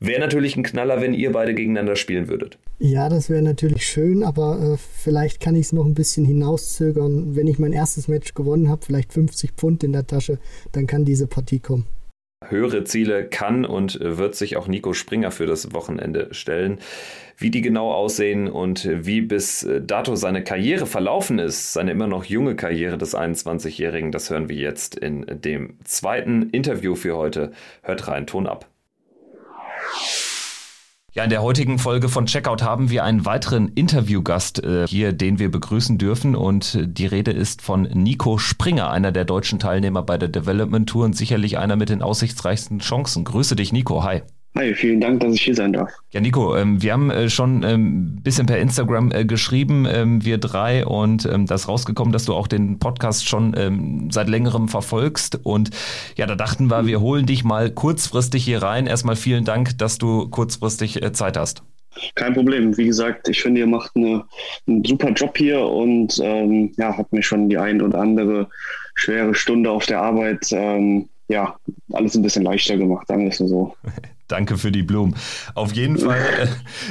[0.01, 2.57] Wäre natürlich ein Knaller, wenn ihr beide gegeneinander spielen würdet.
[2.79, 7.35] Ja, das wäre natürlich schön, aber äh, vielleicht kann ich es noch ein bisschen hinauszögern.
[7.35, 10.39] Wenn ich mein erstes Match gewonnen habe, vielleicht 50 Pfund in der Tasche,
[10.71, 11.85] dann kann diese Partie kommen.
[12.47, 16.79] Höhere Ziele kann und wird sich auch Nico Springer für das Wochenende stellen.
[17.37, 22.23] Wie die genau aussehen und wie bis dato seine Karriere verlaufen ist, seine immer noch
[22.23, 27.51] junge Karriere des 21-Jährigen, das hören wir jetzt in dem zweiten Interview für heute.
[27.81, 28.68] Hört rein, Ton ab.
[31.11, 35.39] Ja, in der heutigen Folge von Checkout haben wir einen weiteren Interviewgast äh, hier, den
[35.39, 36.35] wir begrüßen dürfen.
[36.35, 41.05] Und die Rede ist von Nico Springer, einer der deutschen Teilnehmer bei der Development Tour
[41.05, 43.23] und sicherlich einer mit den aussichtsreichsten Chancen.
[43.23, 44.03] Grüße dich, Nico.
[44.03, 44.21] Hi.
[44.55, 45.91] Hi, vielen Dank, dass ich hier sein darf.
[46.11, 50.25] Ja, Nico, ähm, wir haben äh, schon ein ähm, bisschen per Instagram äh, geschrieben, ähm,
[50.25, 55.39] wir drei, und da ist rausgekommen, dass du auch den Podcast schon seit längerem verfolgst.
[55.43, 55.69] Und
[56.17, 58.87] ja, da dachten wir, wir holen dich mal kurzfristig hier rein.
[58.87, 61.63] Erstmal vielen Dank, dass du kurzfristig äh, Zeit hast.
[62.15, 62.75] Kein Problem.
[62.77, 64.23] Wie gesagt, ich finde, ihr macht eine,
[64.67, 68.47] einen super Job hier und ähm, ja, hat mir schon die ein oder andere
[68.95, 71.55] schwere Stunde auf der Arbeit ähm, ja,
[71.93, 73.75] alles ein bisschen leichter gemacht, sagen wir es so.
[74.29, 75.15] Danke für die Blumen.
[75.55, 76.47] Auf jeden Fall äh,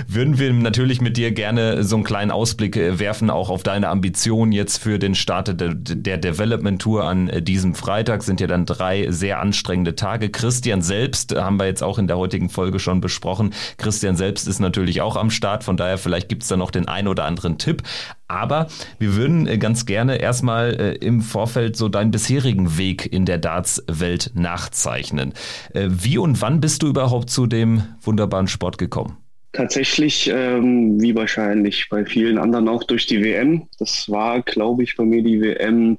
[0.09, 3.89] würden wir natürlich mit dir gerne so einen kleinen Ausblick äh, werfen, auch auf deine
[3.89, 8.25] Ambitionen jetzt für den Start der, der Development Tour an äh, diesem Freitag.
[8.25, 10.31] Sind ja dann drei sehr anstrengende Tage.
[10.31, 13.55] Christian selbst haben wir jetzt auch in der heutigen Folge schon besprochen.
[13.77, 16.89] Christian selbst ist natürlich auch am Start, von daher vielleicht gibt es da noch den
[16.89, 17.85] ein oder anderen Tipp.
[18.29, 18.69] Aber
[18.99, 25.33] wir würden ganz gerne erstmal im Vorfeld so deinen bisherigen Weg in der Darts-Welt nachzeichnen.
[25.73, 29.17] Wie und wann bist du überhaupt zu dem wunderbaren Sport gekommen?
[29.53, 33.67] Tatsächlich, ähm, wie wahrscheinlich bei vielen anderen auch durch die WM.
[33.79, 35.97] Das war, glaube ich, bei mir die WM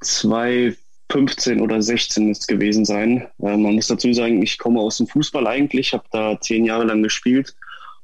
[0.00, 3.28] 2015 oder 16 ist gewesen sein.
[3.42, 6.84] Äh, man muss dazu sagen, ich komme aus dem Fußball eigentlich, habe da zehn Jahre
[6.84, 7.54] lang gespielt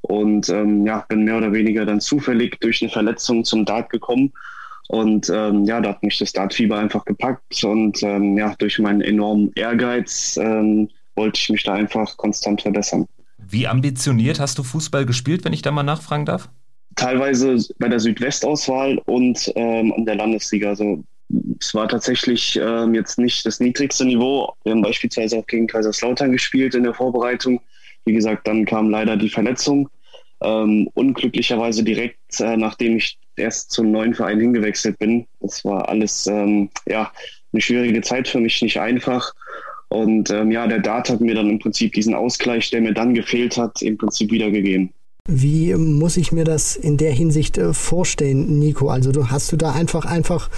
[0.01, 4.31] und ähm, ja, bin mehr oder weniger dann zufällig durch eine Verletzung zum Dart gekommen.
[4.87, 9.01] Und ähm, ja, da hat mich das Dartfieber einfach gepackt und ähm, ja, durch meinen
[9.01, 13.05] enormen Ehrgeiz ähm, wollte ich mich da einfach konstant verbessern.
[13.37, 16.49] Wie ambitioniert hast du Fußball gespielt, wenn ich da mal nachfragen darf?
[16.95, 20.69] Teilweise bei der Südwestauswahl und ähm, an der Landesliga.
[20.69, 21.03] Also
[21.59, 24.53] es war tatsächlich ähm, jetzt nicht das niedrigste Niveau.
[24.63, 27.61] Wir haben beispielsweise auch gegen Kaiserslautern gespielt in der Vorbereitung.
[28.05, 29.89] Wie gesagt, dann kam leider die Verletzung.
[30.41, 35.25] Ähm, unglücklicherweise direkt, äh, nachdem ich erst zum neuen Verein hingewechselt bin.
[35.39, 37.11] Das war alles ähm, ja
[37.51, 39.33] eine schwierige Zeit für mich, nicht einfach.
[39.89, 43.15] Und ähm, ja, der Dart hat mir dann im Prinzip diesen Ausgleich, der mir dann
[43.15, 44.93] gefehlt hat, im Prinzip wiedergegeben.
[45.27, 48.89] Wie muss ich mir das in der Hinsicht äh, vorstellen, Nico?
[48.89, 50.49] Also du hast du da einfach einfach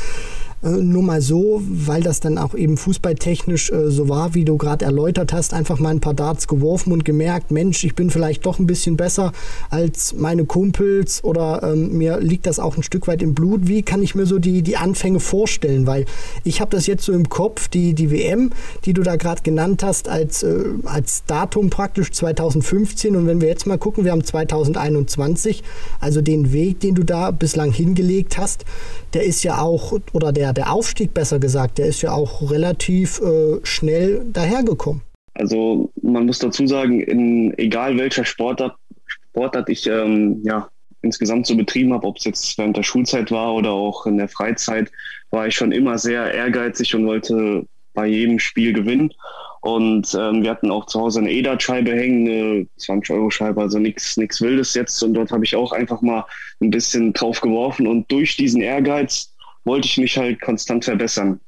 [0.69, 4.85] nur mal so, weil das dann auch eben fußballtechnisch äh, so war, wie du gerade
[4.85, 8.59] erläutert hast, einfach mal ein paar Darts geworfen und gemerkt, Mensch, ich bin vielleicht doch
[8.59, 9.31] ein bisschen besser
[9.71, 13.67] als meine Kumpels oder ähm, mir liegt das auch ein Stück weit im Blut.
[13.67, 15.87] Wie kann ich mir so die, die Anfänge vorstellen?
[15.87, 16.05] Weil
[16.43, 18.51] ich habe das jetzt so im Kopf, die, die WM,
[18.85, 23.47] die du da gerade genannt hast, als, äh, als Datum praktisch 2015 und wenn wir
[23.47, 25.63] jetzt mal gucken, wir haben 2021,
[25.99, 28.65] also den Weg, den du da bislang hingelegt hast,
[29.13, 33.19] der ist ja auch, oder der, der Aufstieg besser gesagt, der ist ja auch relativ
[33.21, 35.01] äh, schnell dahergekommen.
[35.33, 38.75] Also man muss dazu sagen, in egal welcher Sportart,
[39.05, 40.69] Sportart ich ähm, ja,
[41.01, 44.27] insgesamt so betrieben habe, ob es jetzt während der Schulzeit war oder auch in der
[44.27, 44.91] Freizeit,
[45.31, 49.13] war ich schon immer sehr ehrgeizig und wollte bei jedem Spiel gewinnen.
[49.61, 54.73] Und ähm, wir hatten auch zu Hause eine EDAT-Scheibe hängen, eine 20-Euro-Scheibe, also nichts Wildes
[54.73, 55.01] jetzt.
[55.03, 56.25] Und dort habe ich auch einfach mal
[56.61, 57.85] ein bisschen drauf geworfen.
[57.85, 59.30] Und durch diesen Ehrgeiz
[59.63, 61.39] wollte ich mich halt konstant verbessern.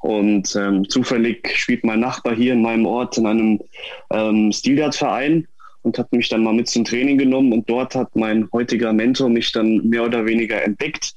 [0.00, 3.60] Und ähm, zufällig spielt mein Nachbar hier in meinem Ort in einem
[4.10, 5.46] ähm, Stildart-Verein
[5.82, 7.52] und hat mich dann mal mit zum Training genommen.
[7.52, 11.14] Und dort hat mein heutiger Mentor mich dann mehr oder weniger entdeckt.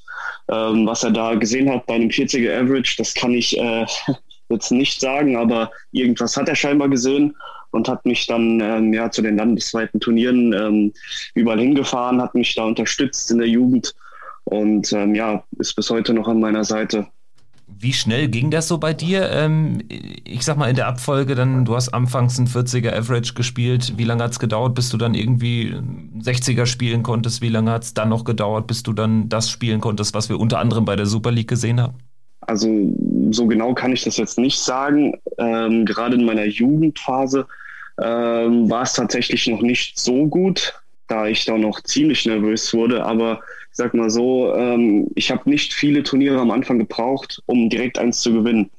[0.50, 3.86] Ähm, was er da gesehen hat bei einem 40er Average, das kann ich äh,
[4.50, 7.36] jetzt nicht sagen, aber irgendwas hat er scheinbar gesehen
[7.72, 10.94] und hat mich dann ähm, ja zu den landesweiten Turnieren ähm,
[11.36, 13.94] überall hingefahren, hat mich da unterstützt in der Jugend
[14.46, 17.08] und ähm, ja, ist bis heute noch an meiner Seite.
[17.80, 19.30] Wie schnell ging das so bei dir?
[19.32, 23.94] Ähm, ich sag mal in der Abfolge, dann du hast anfangs ein 40er Average gespielt.
[23.98, 25.74] Wie lange hat es gedauert, bis du dann irgendwie
[26.20, 27.42] 60er spielen konntest?
[27.42, 30.40] Wie lange hat es dann noch gedauert, bis du dann das spielen konntest, was wir
[30.40, 31.94] unter anderem bei der Super League gesehen haben?
[32.42, 32.68] Also
[33.32, 35.14] so genau kann ich das jetzt nicht sagen.
[35.38, 37.48] Ähm, gerade in meiner Jugendphase
[38.02, 40.74] ähm, war es tatsächlich noch nicht so gut,
[41.08, 43.06] da ich da noch ziemlich nervös wurde.
[43.06, 47.98] Aber sag mal so, ähm, ich habe nicht viele Turniere am Anfang gebraucht, um direkt
[47.98, 48.70] eins zu gewinnen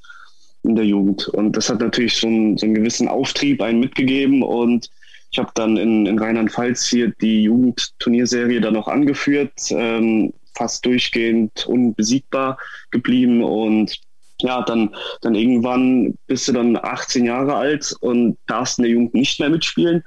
[0.62, 1.28] in der Jugend.
[1.28, 4.42] Und das hat natürlich so einen, so einen gewissen Auftrieb einen mitgegeben.
[4.42, 4.90] Und
[5.30, 9.52] ich habe dann in, in Rheinland-Pfalz hier die Jugendturnierserie dann auch angeführt.
[9.70, 12.58] Ähm, fast durchgehend unbesiegbar
[12.90, 13.98] geblieben und
[14.38, 19.14] ja, dann, dann irgendwann bist du dann 18 Jahre alt und darfst in der Jugend
[19.14, 20.02] nicht mehr mitspielen.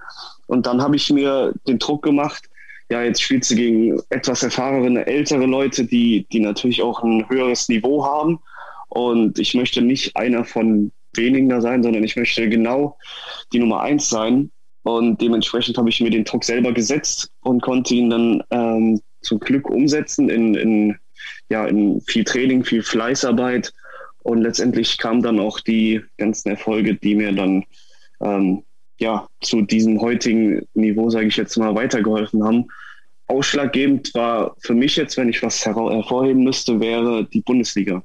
[0.47, 2.49] Und dann habe ich mir den Druck gemacht,
[2.89, 7.67] ja, jetzt spielst du gegen etwas erfahrene, ältere Leute, die, die natürlich auch ein höheres
[7.67, 8.39] Niveau haben.
[8.89, 12.97] Und ich möchte nicht einer von wenigen da sein, sondern ich möchte genau
[13.53, 14.51] die Nummer eins sein.
[14.83, 19.39] Und dementsprechend habe ich mir den Druck selber gesetzt und konnte ihn dann ähm, zum
[19.39, 20.97] Glück umsetzen in, in,
[21.49, 23.73] ja, in viel Training, viel Fleißarbeit.
[24.21, 27.63] Und letztendlich kamen dann auch die ganzen Erfolge, die mir dann
[28.21, 28.63] ähm,
[28.99, 32.67] ja, zu diesem heutigen Niveau, sage ich jetzt mal, weitergeholfen haben.
[33.27, 38.03] Ausschlaggebend war für mich jetzt, wenn ich was hervorheben müsste, wäre die Bundesliga,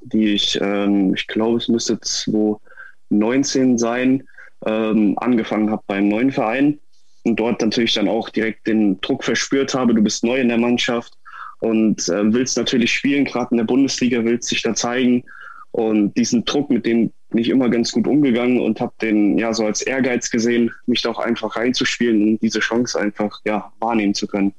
[0.00, 4.22] die ich, ähm, ich glaube, es müsste 2019 sein,
[4.66, 6.78] ähm, angefangen habe beim neuen Verein
[7.24, 10.58] und dort natürlich dann auch direkt den Druck verspürt habe, du bist neu in der
[10.58, 11.14] Mannschaft
[11.60, 15.24] und äh, willst natürlich spielen, gerade in der Bundesliga, willst dich da zeigen
[15.72, 19.52] und diesen Druck, mit dem bin ich immer ganz gut umgegangen und habe den ja
[19.52, 24.14] so als Ehrgeiz gesehen, mich da auch einfach reinzuspielen und diese Chance einfach ja wahrnehmen
[24.14, 24.52] zu können.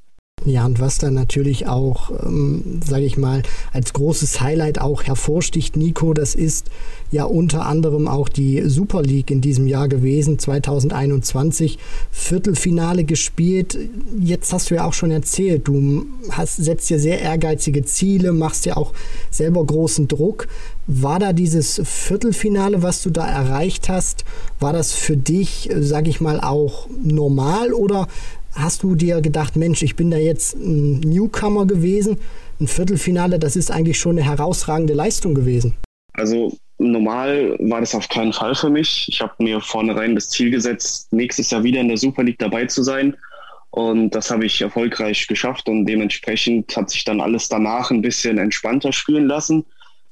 [0.43, 5.77] Ja, und was dann natürlich auch, ähm, sage ich mal, als großes Highlight auch hervorsticht,
[5.77, 6.71] Nico, das ist
[7.11, 11.77] ja unter anderem auch die Super League in diesem Jahr gewesen, 2021,
[12.09, 13.77] Viertelfinale gespielt.
[14.19, 18.65] Jetzt hast du ja auch schon erzählt, du hast, setzt dir sehr ehrgeizige Ziele, machst
[18.65, 18.93] dir auch
[19.29, 20.47] selber großen Druck.
[20.87, 24.25] War da dieses Viertelfinale, was du da erreicht hast,
[24.59, 28.07] war das für dich, sage ich mal, auch normal oder
[28.53, 32.17] hast du dir gedacht, Mensch, ich bin da jetzt ein Newcomer gewesen,
[32.59, 35.75] ein Viertelfinale, das ist eigentlich schon eine herausragende Leistung gewesen?
[36.13, 39.07] Also normal war das auf keinen Fall für mich.
[39.07, 42.65] Ich habe mir vornherein das Ziel gesetzt, nächstes Jahr wieder in der Super League dabei
[42.65, 43.15] zu sein.
[43.71, 48.37] Und das habe ich erfolgreich geschafft und dementsprechend hat sich dann alles danach ein bisschen
[48.37, 49.65] entspannter spielen lassen.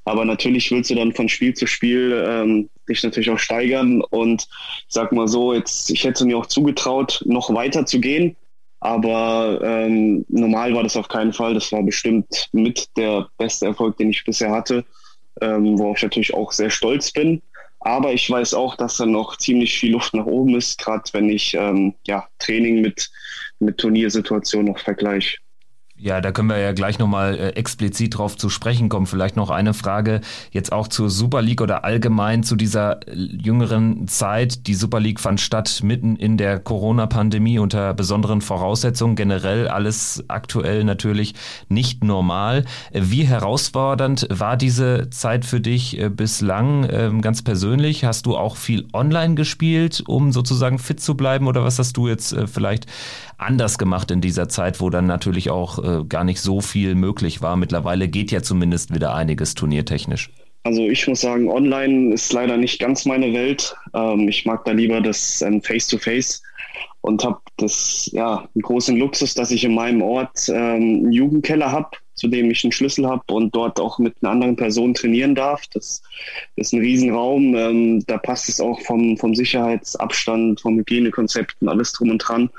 [0.10, 4.02] Aber natürlich willst du dann von Spiel zu Spiel ähm, dich natürlich auch steigern.
[4.02, 4.48] Und
[4.80, 8.36] ich sag mal so, jetzt, ich hätte mir auch zugetraut, noch weiter zu gehen.
[8.80, 11.54] Aber ähm, normal war das auf keinen Fall.
[11.54, 14.84] Das war bestimmt mit der beste Erfolg, den ich bisher hatte,
[15.42, 17.44] ähm, worauf ich natürlich auch sehr stolz bin.
[17.82, 21.30] Aber ich weiß auch, dass da noch ziemlich viel Luft nach oben ist, gerade wenn
[21.30, 23.12] ich ähm, ja, Training mit,
[23.60, 25.38] mit Turniersituationen noch vergleiche.
[26.02, 29.06] Ja, da können wir ja gleich nochmal äh, explizit drauf zu sprechen kommen.
[29.06, 30.22] Vielleicht noch eine Frage
[30.52, 34.66] jetzt auch zur Super League oder allgemein zu dieser äh, jüngeren Zeit.
[34.68, 39.18] Die Super League fand statt mitten in der Corona-Pandemie unter besonderen Voraussetzungen.
[39.18, 41.36] Generell alles aktuell natürlich
[41.68, 42.64] nicht normal.
[42.92, 48.06] Äh, wie herausfordernd war diese Zeit für dich äh, bislang ähm, ganz persönlich?
[48.06, 51.48] Hast du auch viel online gespielt, um sozusagen fit zu bleiben?
[51.48, 52.86] Oder was hast du jetzt vielleicht
[53.40, 57.42] anders gemacht in dieser Zeit, wo dann natürlich auch äh, gar nicht so viel möglich
[57.42, 57.56] war.
[57.56, 60.30] Mittlerweile geht ja zumindest wieder einiges turniertechnisch.
[60.64, 63.76] Also ich muss sagen, online ist leider nicht ganz meine Welt.
[63.94, 66.44] Ähm, ich mag da lieber das ähm, Face-to-Face
[67.02, 71.72] und habe das ja einen großen Luxus, dass ich in meinem Ort ähm, einen Jugendkeller
[71.72, 75.34] habe, zu dem ich einen Schlüssel habe und dort auch mit einer anderen Person trainieren
[75.34, 75.62] darf.
[75.74, 76.02] Das,
[76.58, 77.56] das ist ein Riesenraum.
[77.56, 82.50] Ähm, da passt es auch vom, vom Sicherheitsabstand, vom Hygienekonzept und alles drum und dran.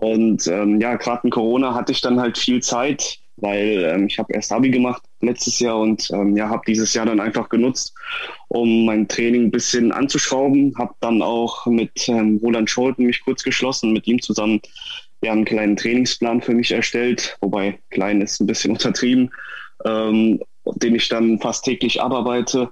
[0.00, 4.16] Und ähm, ja, gerade in Corona hatte ich dann halt viel Zeit, weil ähm, ich
[4.20, 7.94] habe erst Abi gemacht letztes Jahr und ähm, ja, habe dieses Jahr dann einfach genutzt,
[8.46, 10.72] um mein Training ein bisschen anzuschrauben.
[10.78, 14.60] Habe dann auch mit ähm, Roland Scholten mich kurz geschlossen, mit ihm zusammen
[15.20, 19.32] ja, einen kleinen Trainingsplan für mich erstellt, wobei klein ist ein bisschen untertrieben,
[19.84, 20.40] ähm,
[20.76, 22.70] den ich dann fast täglich abarbeite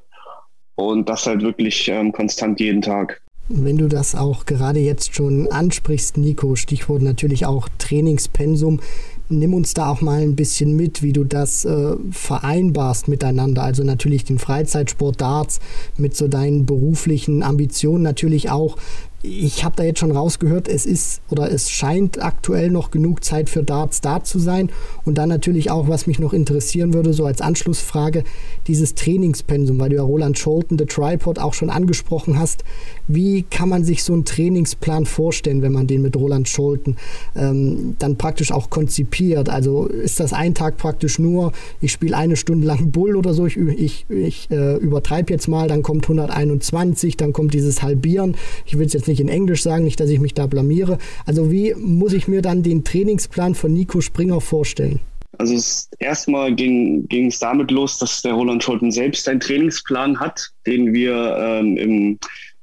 [0.77, 3.21] und das halt wirklich ähm, konstant jeden Tag.
[3.49, 8.81] Wenn du das auch gerade jetzt schon ansprichst, Nico, Stichwort natürlich auch Trainingspensum,
[9.29, 13.63] nimm uns da auch mal ein bisschen mit, wie du das äh, vereinbarst miteinander.
[13.63, 15.61] Also natürlich den Freizeitsport Darts
[15.97, 18.77] mit so deinen beruflichen Ambitionen natürlich auch
[19.23, 23.51] ich habe da jetzt schon rausgehört, es ist oder es scheint aktuell noch genug Zeit
[23.51, 24.71] für Darts da zu sein.
[25.05, 28.25] Und dann natürlich auch, was mich noch interessieren würde, so als Anschlussfrage,
[28.69, 32.65] dieses Trainingspensum, weil du ja Roland Scholten, The Tripod, auch schon angesprochen hast.
[33.09, 36.97] Wie kann man sich so einen Trainingsplan vorstellen, wenn man den mit Roland Scholten
[37.35, 39.49] ähm, dann praktisch auch konzipiert?
[39.49, 43.47] Also ist das ein Tag praktisch nur, ich spiele eine Stunde lang Bull oder so,
[43.47, 48.37] ich, ich, ich äh, übertreibe jetzt mal, dann kommt 121, dann kommt dieses Halbieren.
[48.65, 50.99] Ich will es jetzt nicht in Englisch sagen, nicht, dass ich mich da blamiere.
[51.25, 55.01] Also wie muss ich mir dann den Trainingsplan von Nico Springer vorstellen?
[55.39, 60.93] Also erstmal ging es damit los, dass der Roland Scholten selbst einen Trainingsplan hat, den
[60.93, 62.19] wir ähm, im,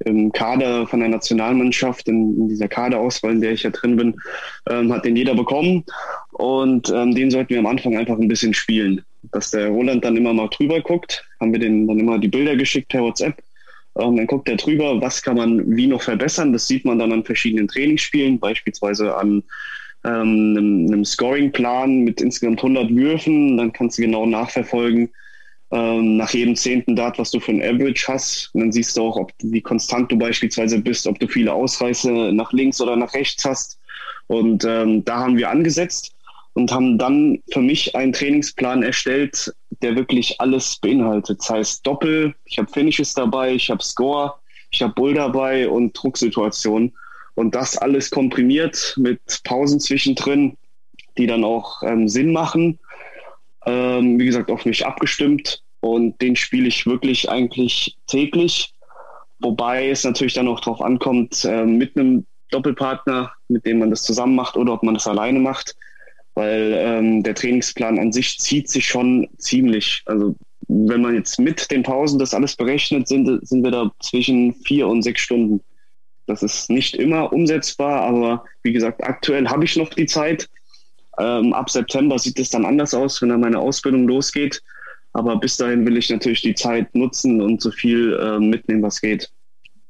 [0.05, 4.15] im Kader von der Nationalmannschaft, in, in, dieser Kaderauswahl, in der ich ja drin bin,
[4.69, 5.83] ähm, hat den jeder bekommen.
[6.31, 9.03] Und ähm, den sollten wir am Anfang einfach ein bisschen spielen.
[9.31, 12.55] Dass der Roland dann immer mal drüber guckt, haben wir den dann immer die Bilder
[12.55, 13.41] geschickt per WhatsApp
[13.93, 16.51] und dann guckt er drüber, was kann man wie noch verbessern.
[16.51, 19.43] Das sieht man dann an verschiedenen Trainingsspielen, beispielsweise an
[20.05, 23.57] ähm, einem, einem Scoring-Plan mit insgesamt 100 Würfen.
[23.57, 25.09] Dann kannst du genau nachverfolgen,
[25.71, 28.49] ähm, nach jedem zehnten Dart, was du für ein Average hast.
[28.53, 32.11] Und dann siehst du auch, ob wie konstant du beispielsweise bist, ob du viele Ausreiße
[32.33, 33.79] nach links oder nach rechts hast.
[34.27, 36.15] Und ähm, da haben wir angesetzt
[36.53, 41.39] und haben dann für mich einen Trainingsplan erstellt, der wirklich alles beinhaltet.
[41.39, 44.35] Das heißt Doppel, ich habe Finishes dabei, ich habe Score,
[44.71, 46.93] ich habe Bull dabei und Drucksituationen.
[47.35, 50.57] Und das alles komprimiert mit Pausen zwischendrin,
[51.17, 52.79] die dann auch ähm, Sinn machen.
[53.65, 55.61] Ähm, wie gesagt, auf mich abgestimmt.
[55.79, 58.73] Und den spiele ich wirklich eigentlich täglich.
[59.39, 64.03] Wobei es natürlich dann auch darauf ankommt, äh, mit einem Doppelpartner, mit dem man das
[64.03, 65.75] zusammen macht oder ob man das alleine macht
[66.35, 70.01] weil ähm, der Trainingsplan an sich zieht sich schon ziemlich.
[70.05, 70.35] Also
[70.67, 74.87] wenn man jetzt mit den Pausen das alles berechnet, sind, sind wir da zwischen vier
[74.87, 75.61] und sechs Stunden.
[76.25, 80.49] Das ist nicht immer umsetzbar, aber wie gesagt, aktuell habe ich noch die Zeit.
[81.19, 84.61] Ähm, ab September sieht es dann anders aus, wenn dann meine Ausbildung losgeht.
[85.11, 88.99] Aber bis dahin will ich natürlich die Zeit nutzen und so viel äh, mitnehmen, was
[88.99, 89.29] geht.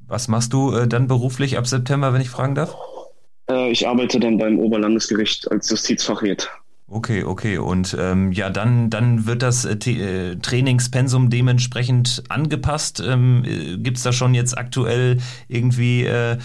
[0.06, 2.76] Was machst du äh, dann beruflich ab September, wenn ich fragen darf?
[3.48, 6.50] Äh, ich arbeite dann beim Oberlandesgericht als Justizfachwirt.
[6.86, 7.58] Okay, okay.
[7.58, 13.02] Und ähm, ja, dann, dann wird das äh, äh Trainingspensum dementsprechend angepasst.
[13.04, 15.18] Ähm, äh, Gibt es da schon jetzt aktuell
[15.48, 16.38] irgendwie äh,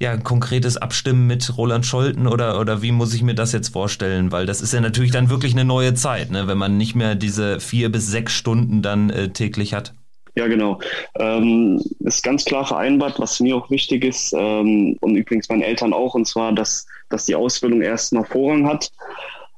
[0.00, 3.70] ja, ein konkretes Abstimmen mit Roland Scholten oder, oder wie muss ich mir das jetzt
[3.70, 4.30] vorstellen?
[4.30, 6.46] Weil das ist ja natürlich dann wirklich eine neue Zeit, ne?
[6.46, 9.94] wenn man nicht mehr diese vier bis sechs Stunden dann äh, täglich hat.
[10.36, 10.78] Ja, genau.
[11.18, 15.92] Ähm, ist ganz klar vereinbart, was mir auch wichtig ist ähm, und übrigens meinen Eltern
[15.92, 18.92] auch, und zwar, dass, dass die Ausbildung erst noch Vorrang hat.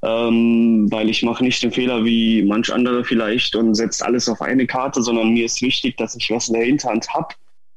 [0.02, 4.40] Ähm, weil ich mache nicht den Fehler wie manch andere vielleicht und setze alles auf
[4.40, 7.34] eine Karte, sondern mir ist wichtig, dass ich was in der Hinterhand habe.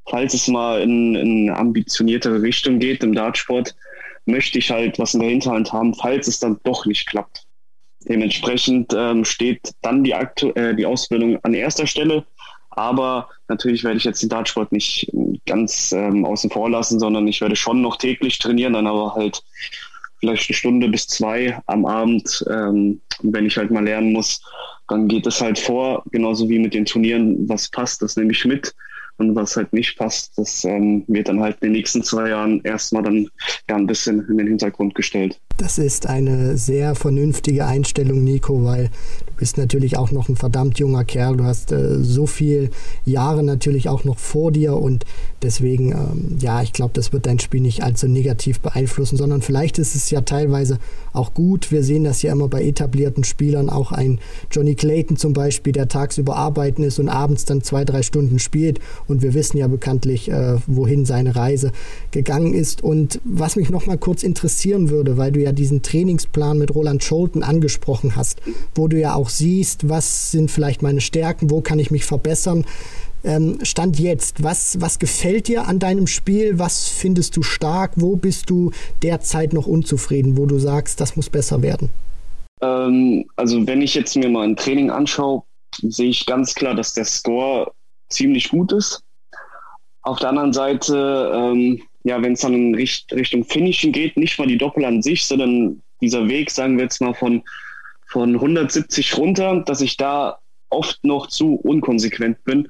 [0.09, 3.75] Falls es mal in, in eine ambitioniertere Richtung geht im Dartsport,
[4.25, 7.45] möchte ich halt was in der Hinterhand haben, falls es dann doch nicht klappt.
[8.07, 12.25] Dementsprechend ähm, steht dann die, Aktu äh, die Ausbildung an erster Stelle
[12.75, 15.11] aber natürlich werde ich jetzt den Dartsport nicht
[15.45, 19.43] ganz ähm, außen vor lassen, sondern ich werde schon noch täglich trainieren, dann aber halt
[20.23, 22.45] vielleicht eine Stunde bis zwei am Abend.
[22.49, 24.41] Ähm, wenn ich halt mal lernen muss,
[24.87, 28.45] dann geht es halt vor, genauso wie mit den Turnieren, was passt, das nehme ich
[28.45, 28.73] mit.
[29.17, 32.61] Und was halt nicht passt, das ähm, wird dann halt in den nächsten zwei Jahren
[32.63, 33.29] erstmal dann
[33.69, 35.39] ja ein bisschen in den Hintergrund gestellt.
[35.57, 38.89] Das ist eine sehr vernünftige Einstellung, Nico, weil
[39.27, 41.37] du bist natürlich auch noch ein verdammt junger Kerl.
[41.37, 42.69] Du hast äh, so viele
[43.05, 45.05] Jahre natürlich auch noch vor dir und
[45.43, 49.77] deswegen, ähm, ja, ich glaube, das wird dein Spiel nicht allzu negativ beeinflussen, sondern vielleicht
[49.77, 50.79] ist es ja teilweise
[51.13, 51.71] auch gut.
[51.71, 55.87] Wir sehen das ja immer bei etablierten Spielern, auch ein Johnny Clayton zum Beispiel, der
[55.87, 60.31] tagsüber arbeiten ist und abends dann zwei, drei Stunden spielt und wir wissen ja bekanntlich,
[60.31, 61.71] äh, wohin seine Reise
[62.09, 62.83] gegangen ist.
[62.83, 67.03] Und was mich noch mal kurz interessieren würde, weil du ja diesen Trainingsplan mit Roland
[67.03, 68.41] Scholten angesprochen hast,
[68.75, 72.65] wo du ja auch siehst, was sind vielleicht meine Stärken, wo kann ich mich verbessern.
[73.23, 76.59] Ähm, Stand jetzt, was, was gefällt dir an deinem Spiel?
[76.59, 77.93] Was findest du stark?
[77.95, 78.71] Wo bist du
[79.01, 81.89] derzeit noch unzufrieden, wo du sagst, das muss besser werden?
[82.61, 85.43] Ähm, also wenn ich jetzt mir mal ein Training anschaue,
[85.81, 87.71] sehe ich ganz klar, dass der Score
[88.09, 89.01] ziemlich gut ist.
[90.01, 94.37] Auf der anderen Seite ähm, ja, wenn es dann in Richt Richtung Finishen geht, nicht
[94.37, 97.43] mal die Doppel an sich, sondern dieser Weg, sagen wir jetzt mal von,
[98.07, 100.39] von 170 runter, dass ich da
[100.69, 102.69] oft noch zu unkonsequent bin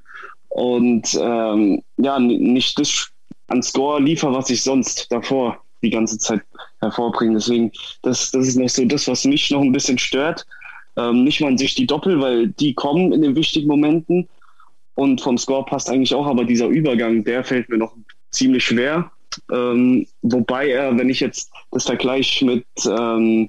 [0.50, 3.10] und ähm, ja, nicht das
[3.48, 6.42] an Score liefer, was ich sonst davor die ganze Zeit
[6.80, 7.34] hervorbringe.
[7.36, 7.72] Deswegen,
[8.04, 10.46] das, das ist noch so das, was mich noch ein bisschen stört.
[10.96, 14.30] Ähm, nicht mal an sich die Doppel, weil die kommen in den wichtigen Momenten
[14.96, 17.96] und vom Score passt eigentlich auch, aber dieser Übergang, der fällt mir noch
[18.30, 19.12] ziemlich schwer.
[19.52, 23.48] Ähm, wobei er, wenn ich jetzt das vergleiche mit ähm,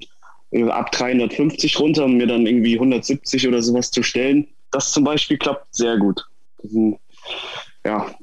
[0.70, 5.74] ab 350 runter, mir dann irgendwie 170 oder sowas zu stellen, das zum Beispiel klappt
[5.74, 6.24] sehr gut.
[7.84, 8.14] ja,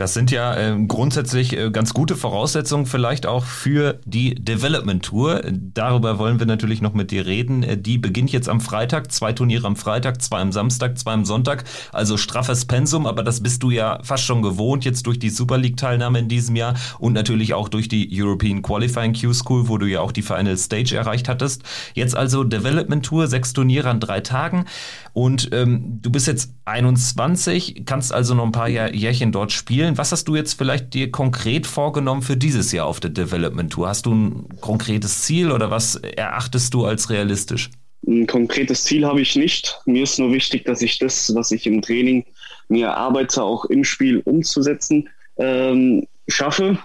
[0.00, 5.42] das sind ja äh, grundsätzlich äh, ganz gute Voraussetzungen vielleicht auch für die Development Tour.
[5.50, 7.62] Darüber wollen wir natürlich noch mit dir reden.
[7.62, 11.26] Äh, die beginnt jetzt am Freitag, zwei Turniere am Freitag, zwei am Samstag, zwei am
[11.26, 11.64] Sonntag.
[11.92, 15.58] Also straffes Pensum, aber das bist du ja fast schon gewohnt jetzt durch die Super
[15.58, 19.76] League Teilnahme in diesem Jahr und natürlich auch durch die European Qualifying Q School, wo
[19.76, 21.62] du ja auch die Final Stage erreicht hattest.
[21.92, 24.64] Jetzt also Development Tour, sechs Turniere an drei Tagen.
[25.12, 29.89] Und ähm, du bist jetzt 21, kannst also noch ein paar Jahr, Jährchen dort spielen.
[29.96, 33.88] Was hast du jetzt vielleicht dir konkret vorgenommen für dieses Jahr auf der Development Tour?
[33.88, 37.70] Hast du ein konkretes Ziel oder was erachtest du als realistisch?
[38.06, 39.78] Ein konkretes Ziel habe ich nicht.
[39.86, 42.24] Mir ist nur wichtig, dass ich das, was ich im Training
[42.68, 46.78] mir erarbeite, auch im Spiel umzusetzen, ähm, schaffe.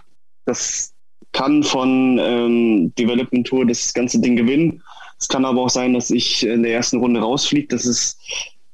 [0.45, 0.93] Das
[1.31, 4.81] kann von ähm, Development Tour das ganze Ding gewinnen
[5.19, 7.67] es kann aber auch sein, dass ich in der ersten Runde rausfliege.
[7.67, 8.19] Das ist,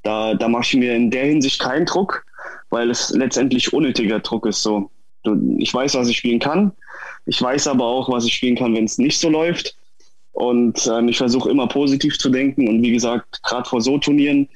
[0.04, 2.26] da, da mache ich mir in der Hinsicht keinen Druck,
[2.72, 4.64] weil es letztendlich unnötiger Druck ist.
[4.64, 4.90] So,
[5.58, 6.72] ich weiß, was ich spielen kann.
[7.26, 9.76] Ich weiß aber auch, was ich spielen kann, wenn es nicht so läuft.
[10.32, 12.68] Und ähm, ich versuche immer positiv zu denken.
[12.68, 14.48] Und wie gesagt, gerade vor so Turnieren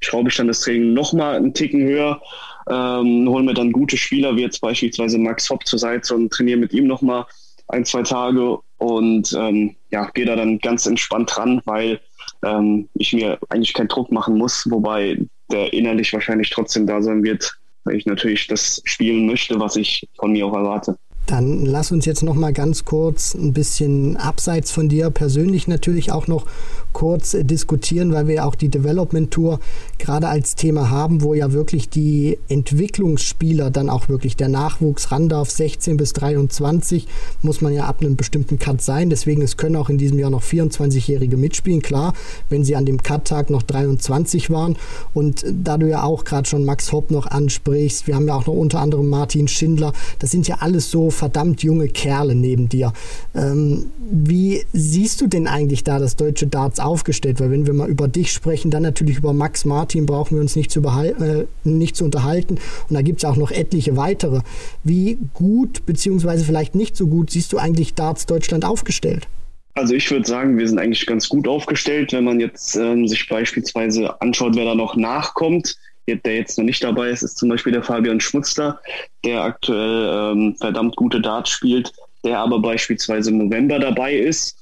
[0.00, 2.22] schraube ich dann das Training nochmal einen Ticken höher,
[2.70, 6.58] ähm, hole mir dann gute Spieler, wie jetzt beispielsweise Max Hopp zur Seite und trainiere
[6.58, 7.26] mit ihm nochmal
[7.68, 12.00] ein, zwei Tage und ähm, ja, gehe da dann ganz entspannt ran, weil
[12.44, 15.18] ähm, ich mir eigentlich keinen Druck machen muss, wobei
[15.50, 20.08] der innerlich wahrscheinlich trotzdem da sein wird, weil ich natürlich das spielen möchte, was ich
[20.18, 20.96] von mir auch erwarte.
[21.30, 26.10] Dann lass uns jetzt noch mal ganz kurz ein bisschen abseits von dir persönlich natürlich
[26.10, 26.44] auch noch
[26.92, 29.60] kurz diskutieren, weil wir ja auch die Development Tour
[29.98, 35.28] gerade als Thema haben, wo ja wirklich die Entwicklungsspieler dann auch wirklich der Nachwuchs ran
[35.28, 35.50] darf.
[35.50, 37.06] 16 bis 23
[37.42, 39.08] muss man ja ab einem bestimmten Cut sein.
[39.08, 41.80] Deswegen es können auch in diesem Jahr noch 24-Jährige mitspielen.
[41.80, 42.14] Klar,
[42.48, 44.76] wenn sie an dem Cut-Tag noch 23 waren.
[45.14, 48.46] Und da du ja auch gerade schon Max Hopp noch ansprichst, wir haben ja auch
[48.46, 49.92] noch unter anderem Martin Schindler.
[50.18, 52.92] Das sind ja alles so verdammt junge Kerle neben dir.
[53.34, 57.40] Ähm, wie siehst du denn eigentlich da das deutsche Darts aufgestellt?
[57.40, 60.56] Weil wenn wir mal über dich sprechen, dann natürlich über Max Martin brauchen wir uns
[60.56, 62.54] nicht zu, äh, nicht zu unterhalten.
[62.88, 64.40] Und da gibt es auch noch etliche weitere.
[64.82, 69.28] Wie gut beziehungsweise vielleicht nicht so gut siehst du eigentlich Darts Deutschland aufgestellt?
[69.74, 73.28] Also ich würde sagen, wir sind eigentlich ganz gut aufgestellt, wenn man jetzt ähm, sich
[73.28, 75.76] beispielsweise anschaut, wer da noch nachkommt
[76.16, 78.80] der jetzt noch nicht dabei ist, ist zum Beispiel der Fabian Schmutzler,
[79.24, 81.92] der aktuell ähm, verdammt gute Darts spielt,
[82.24, 84.56] der aber beispielsweise im November dabei ist.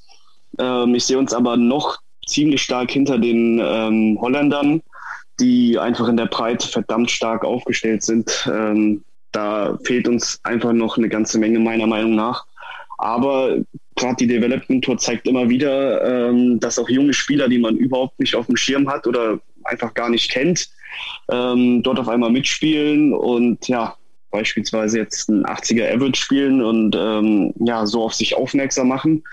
[0.58, 4.82] Ähm, ich sehe uns aber noch ziemlich stark hinter den ähm, Holländern,
[5.40, 8.48] die einfach in der Breite verdammt stark aufgestellt sind.
[8.52, 12.44] Ähm, da fehlt uns einfach noch eine ganze Menge meiner Meinung nach.
[12.98, 13.58] Aber
[13.94, 18.18] gerade die Development Tour zeigt immer wieder, ähm, dass auch junge Spieler, die man überhaupt
[18.18, 20.68] nicht auf dem Schirm hat oder einfach gar nicht kennt,
[21.30, 23.96] ähm, dort auf einmal mitspielen und ja,
[24.30, 29.24] beispielsweise jetzt ein 80er Average spielen und ähm, ja, so auf sich aufmerksam machen.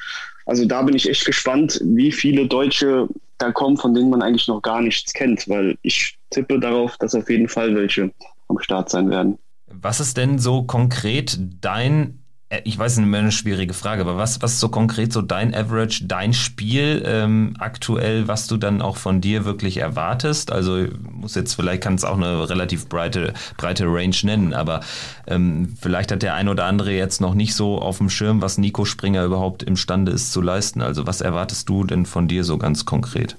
[0.45, 4.47] Also da bin ich echt gespannt, wie viele Deutsche da kommen, von denen man eigentlich
[4.47, 8.12] noch gar nichts kennt, weil ich tippe darauf, dass auf jeden Fall welche
[8.47, 9.38] am Start sein werden.
[9.68, 12.24] Was ist denn so konkret dein
[12.63, 16.31] ich weiß mehr eine schwierige Frage, aber was, was so konkret so dein Average, dein
[16.31, 20.51] Spiel ähm, aktuell, was du dann auch von dir wirklich erwartest?
[20.51, 24.81] Also muss jetzt, vielleicht kann es auch eine relativ breite, breite Range nennen, aber
[25.25, 28.59] ähm, vielleicht hat der ein oder andere jetzt noch nicht so auf dem Schirm, was
[28.59, 30.81] Nico Springer überhaupt imstande ist zu leisten.
[30.81, 33.35] Also was erwartest du denn von dir so ganz konkret?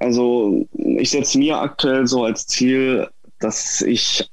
[0.00, 3.08] Also ich setze mir aktuell so als Ziel,
[3.38, 4.28] dass ich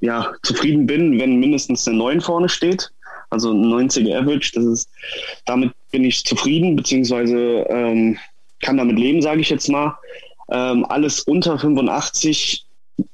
[0.00, 2.90] ja zufrieden bin, wenn mindestens eine 9 vorne steht
[3.30, 4.52] also 90er Average.
[4.54, 4.90] Das ist,
[5.46, 8.18] damit bin ich zufrieden, beziehungsweise ähm,
[8.60, 9.96] kann damit leben, sage ich jetzt mal.
[10.50, 12.64] Ähm, alles unter 85,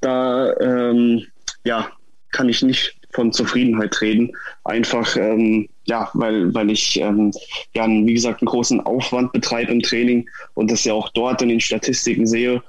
[0.01, 1.27] da ähm,
[1.65, 1.89] ja,
[2.31, 4.33] kann ich nicht von Zufriedenheit reden.
[4.65, 7.33] Einfach, ähm, ja, weil, weil ich ähm,
[7.75, 11.49] ja, wie gesagt, einen großen Aufwand betreibe im Training und das ja auch dort in
[11.49, 12.63] den Statistiken sehe,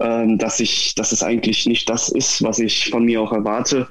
[0.00, 3.88] ähm, dass ich, dass es eigentlich nicht das ist, was ich von mir auch erwarte.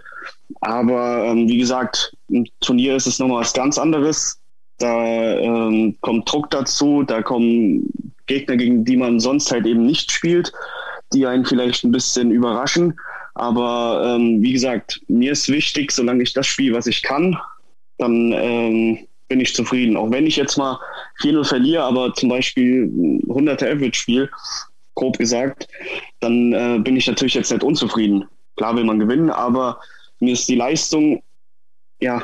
[0.61, 4.39] Aber ähm, wie gesagt, im Turnier ist es nochmal was ganz anderes.
[4.79, 7.89] Da ähm, kommt Druck dazu, da kommen
[8.27, 10.51] Gegner, gegen die man sonst halt eben nicht spielt,
[11.13, 12.99] die einen vielleicht ein bisschen überraschen.
[13.33, 17.37] Aber ähm, wie gesagt, mir ist wichtig, solange ich das spiele, was ich kann,
[17.97, 19.97] dann ähm, bin ich zufrieden.
[19.97, 20.79] Auch wenn ich jetzt mal
[21.21, 22.85] 4-0 verliere, aber zum Beispiel
[23.27, 24.29] 100er Average spiele,
[24.95, 25.67] grob gesagt,
[26.19, 28.25] dann äh, bin ich natürlich jetzt nicht unzufrieden.
[28.55, 29.79] Klar will man gewinnen, aber
[30.19, 31.21] mir ist die Leistung
[31.99, 32.21] ja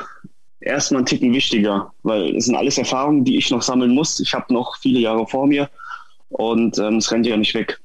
[0.60, 4.20] erstmal ein Ticken wichtiger, weil es sind alles Erfahrungen, die ich noch sammeln muss.
[4.20, 5.68] Ich habe noch viele Jahre vor mir
[6.30, 7.80] und ähm, es rennt ja nicht weg.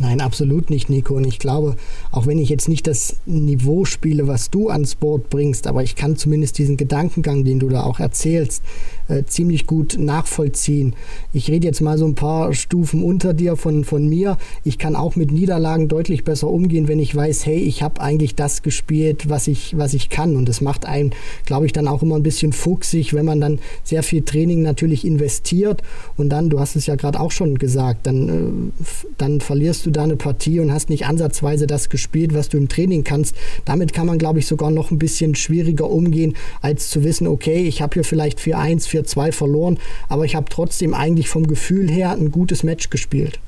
[0.00, 1.14] Nein, absolut nicht, Nico.
[1.14, 1.76] Und ich glaube,
[2.12, 5.96] auch wenn ich jetzt nicht das Niveau spiele, was du ans Board bringst, aber ich
[5.96, 8.62] kann zumindest diesen Gedankengang, den du da auch erzählst,
[9.08, 10.94] äh, ziemlich gut nachvollziehen.
[11.32, 14.36] Ich rede jetzt mal so ein paar Stufen unter dir von, von mir.
[14.64, 18.34] Ich kann auch mit Niederlagen deutlich besser umgehen, wenn ich weiß, hey, ich habe eigentlich
[18.34, 20.36] das gespielt, was ich, was ich kann.
[20.36, 21.12] Und das macht einen,
[21.44, 25.06] glaube ich, dann auch immer ein bisschen fuchsig, wenn man dann sehr viel Training natürlich
[25.06, 25.82] investiert
[26.16, 28.82] und dann, du hast es ja gerade auch schon gesagt, dann, äh,
[29.16, 32.68] dann verlierst du da eine Partie und hast nicht ansatzweise das gespielt, was du im
[32.68, 33.34] Training kannst.
[33.64, 37.62] Damit kann man, glaube ich, sogar noch ein bisschen schwieriger umgehen, als zu wissen, okay,
[37.62, 42.12] ich habe hier vielleicht 4-1, 4-2 verloren, aber ich habe trotzdem eigentlich vom Gefühl her
[42.12, 43.40] ein gutes Match gespielt.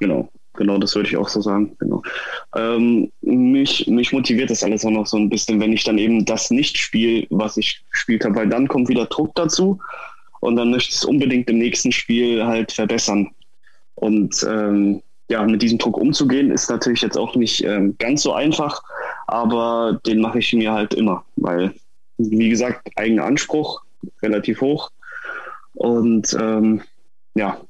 [0.00, 1.76] Genau, genau, das würde ich auch so sagen.
[1.78, 2.02] Genau.
[2.56, 6.24] Ähm, mich, mich motiviert das alles auch noch so ein bisschen, wenn ich dann eben
[6.24, 9.78] das nicht spiele, was ich gespielt habe, weil dann kommt wieder Druck dazu
[10.40, 13.30] und dann möchte ich es unbedingt im nächsten Spiel halt verbessern.
[13.96, 18.32] Und ähm, ja, mit diesem Druck umzugehen, ist natürlich jetzt auch nicht ähm, ganz so
[18.32, 18.82] einfach,
[19.26, 21.74] aber den mache ich mir halt immer, weil,
[22.16, 23.82] wie gesagt, eigener Anspruch,
[24.22, 24.90] relativ hoch.
[25.78, 26.82] Und ähm,
[27.34, 27.60] ja,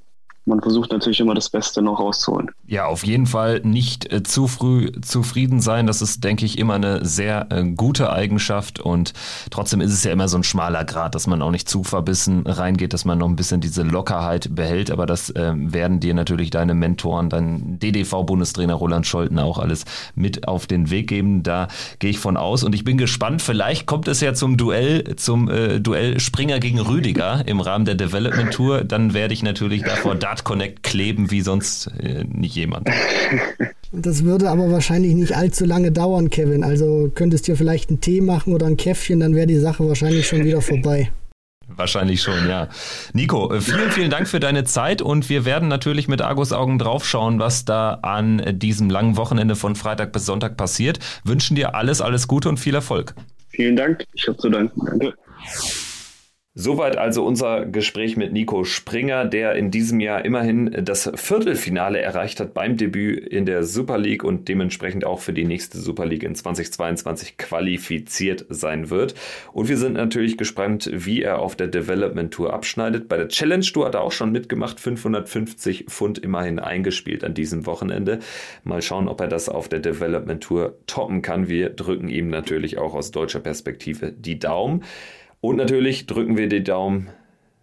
[0.48, 2.50] man versucht natürlich immer das Beste noch rauszuholen.
[2.66, 5.86] Ja, auf jeden Fall nicht äh, zu früh zufrieden sein.
[5.86, 9.12] Das ist, denke ich, immer eine sehr äh, gute Eigenschaft und
[9.50, 12.46] trotzdem ist es ja immer so ein schmaler Grad, dass man auch nicht zu verbissen
[12.46, 14.90] reingeht, dass man noch ein bisschen diese Lockerheit behält.
[14.90, 19.84] Aber das äh, werden dir natürlich deine Mentoren, dein DDV-Bundestrainer Roland Scholten auch alles
[20.14, 21.42] mit auf den Weg geben.
[21.42, 21.68] Da
[21.98, 23.42] gehe ich von aus und ich bin gespannt.
[23.42, 27.94] Vielleicht kommt es ja zum Duell, zum äh, Duell Springer gegen Rüdiger im Rahmen der
[27.94, 28.84] Development Tour.
[28.84, 32.88] Dann werde ich natürlich davor Dart Connect kleben wie sonst äh, nicht jemand.
[33.90, 36.62] Das würde aber wahrscheinlich nicht allzu lange dauern, Kevin.
[36.62, 40.26] Also könntest du vielleicht einen Tee machen oder ein Käffchen, dann wäre die Sache wahrscheinlich
[40.26, 41.10] schon wieder vorbei.
[41.68, 42.68] Wahrscheinlich schon, ja.
[43.14, 46.78] Nico, äh, vielen, vielen Dank für deine Zeit und wir werden natürlich mit Argus Augen
[46.78, 50.98] draufschauen, was da an diesem langen Wochenende von Freitag bis Sonntag passiert.
[51.24, 53.14] Wünschen dir alles, alles Gute und viel Erfolg.
[53.48, 54.04] Vielen Dank.
[54.12, 54.84] Ich habe zu danken.
[54.84, 55.14] Danke.
[56.60, 62.40] Soweit also unser Gespräch mit Nico Springer, der in diesem Jahr immerhin das Viertelfinale erreicht
[62.40, 66.24] hat beim Debüt in der Super League und dementsprechend auch für die nächste Super League
[66.24, 69.14] in 2022 qualifiziert sein wird.
[69.52, 73.08] Und wir sind natürlich gespannt, wie er auf der Development Tour abschneidet.
[73.08, 77.66] Bei der Challenge Tour hat er auch schon mitgemacht, 550 Pfund immerhin eingespielt an diesem
[77.66, 78.18] Wochenende.
[78.64, 81.46] Mal schauen, ob er das auf der Development Tour toppen kann.
[81.48, 84.82] Wir drücken ihm natürlich auch aus deutscher Perspektive die Daumen.
[85.40, 87.10] Und natürlich drücken wir die Daumen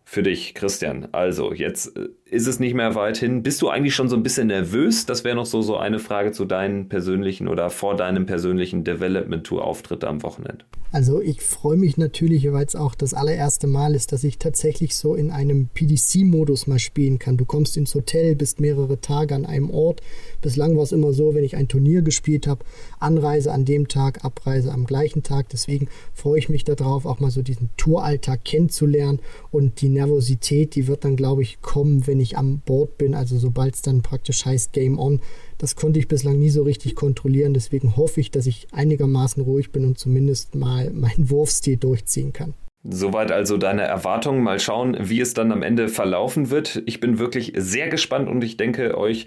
[0.05, 1.09] für dich, Christian.
[1.11, 3.43] Also, jetzt äh, ist es nicht mehr weit hin.
[3.43, 5.05] Bist du eigentlich schon so ein bisschen nervös?
[5.05, 9.43] Das wäre noch so, so eine Frage zu deinen persönlichen oder vor deinem persönlichen Development
[9.45, 10.65] Tour Auftritt am Wochenende.
[10.95, 14.95] Also ich freue mich natürlich, weil es auch das allererste Mal ist, dass ich tatsächlich
[14.95, 17.35] so in einem PDC-Modus mal spielen kann.
[17.35, 20.01] Du kommst ins Hotel, bist mehrere Tage an einem Ort.
[20.41, 22.63] Bislang war es immer so, wenn ich ein Turnier gespielt habe,
[22.97, 25.49] Anreise an dem Tag, Abreise am gleichen Tag.
[25.49, 29.19] Deswegen freue ich mich darauf, auch mal so diesen Touralltag kennenzulernen.
[29.51, 33.13] Und die Nervosität, die wird dann, glaube ich, kommen, wenn ich an Bord bin.
[33.13, 35.21] Also sobald es dann praktisch heißt Game On,
[35.57, 37.53] das konnte ich bislang nie so richtig kontrollieren.
[37.53, 42.53] Deswegen hoffe ich, dass ich einigermaßen ruhig bin und zumindest mal meinen Wurfstil durchziehen kann.
[42.87, 44.43] Soweit also deine Erwartungen.
[44.43, 46.83] Mal schauen, wie es dann am Ende verlaufen wird.
[46.85, 49.25] Ich bin wirklich sehr gespannt und ich denke, euch,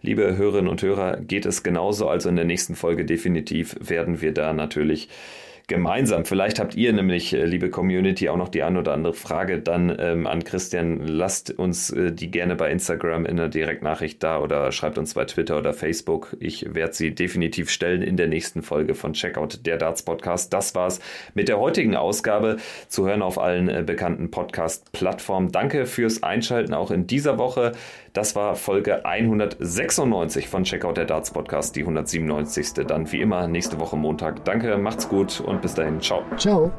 [0.00, 2.08] liebe Hörerinnen und Hörer, geht es genauso.
[2.08, 5.08] Also in der nächsten Folge definitiv werden wir da natürlich
[5.70, 6.24] gemeinsam.
[6.26, 9.96] Vielleicht habt ihr nämlich, äh, liebe Community, auch noch die eine oder andere Frage dann
[9.98, 11.06] ähm, an Christian.
[11.06, 15.24] Lasst uns äh, die gerne bei Instagram in der Direktnachricht da oder schreibt uns bei
[15.24, 16.36] Twitter oder Facebook.
[16.40, 20.52] Ich werde sie definitiv stellen in der nächsten Folge von Checkout der Darts Podcast.
[20.52, 21.00] Das war's
[21.34, 22.56] mit der heutigen Ausgabe.
[22.88, 25.52] Zu hören auf allen äh, bekannten Podcast-Plattformen.
[25.52, 27.72] Danke fürs Einschalten auch in dieser Woche.
[28.12, 32.72] Das war Folge 196 von Checkout der Darts Podcast, die 197.
[32.86, 34.44] Dann wie immer nächste Woche Montag.
[34.44, 36.00] Danke, macht's gut und bis dahin.
[36.00, 36.22] Ciao.
[36.36, 36.72] Ciao.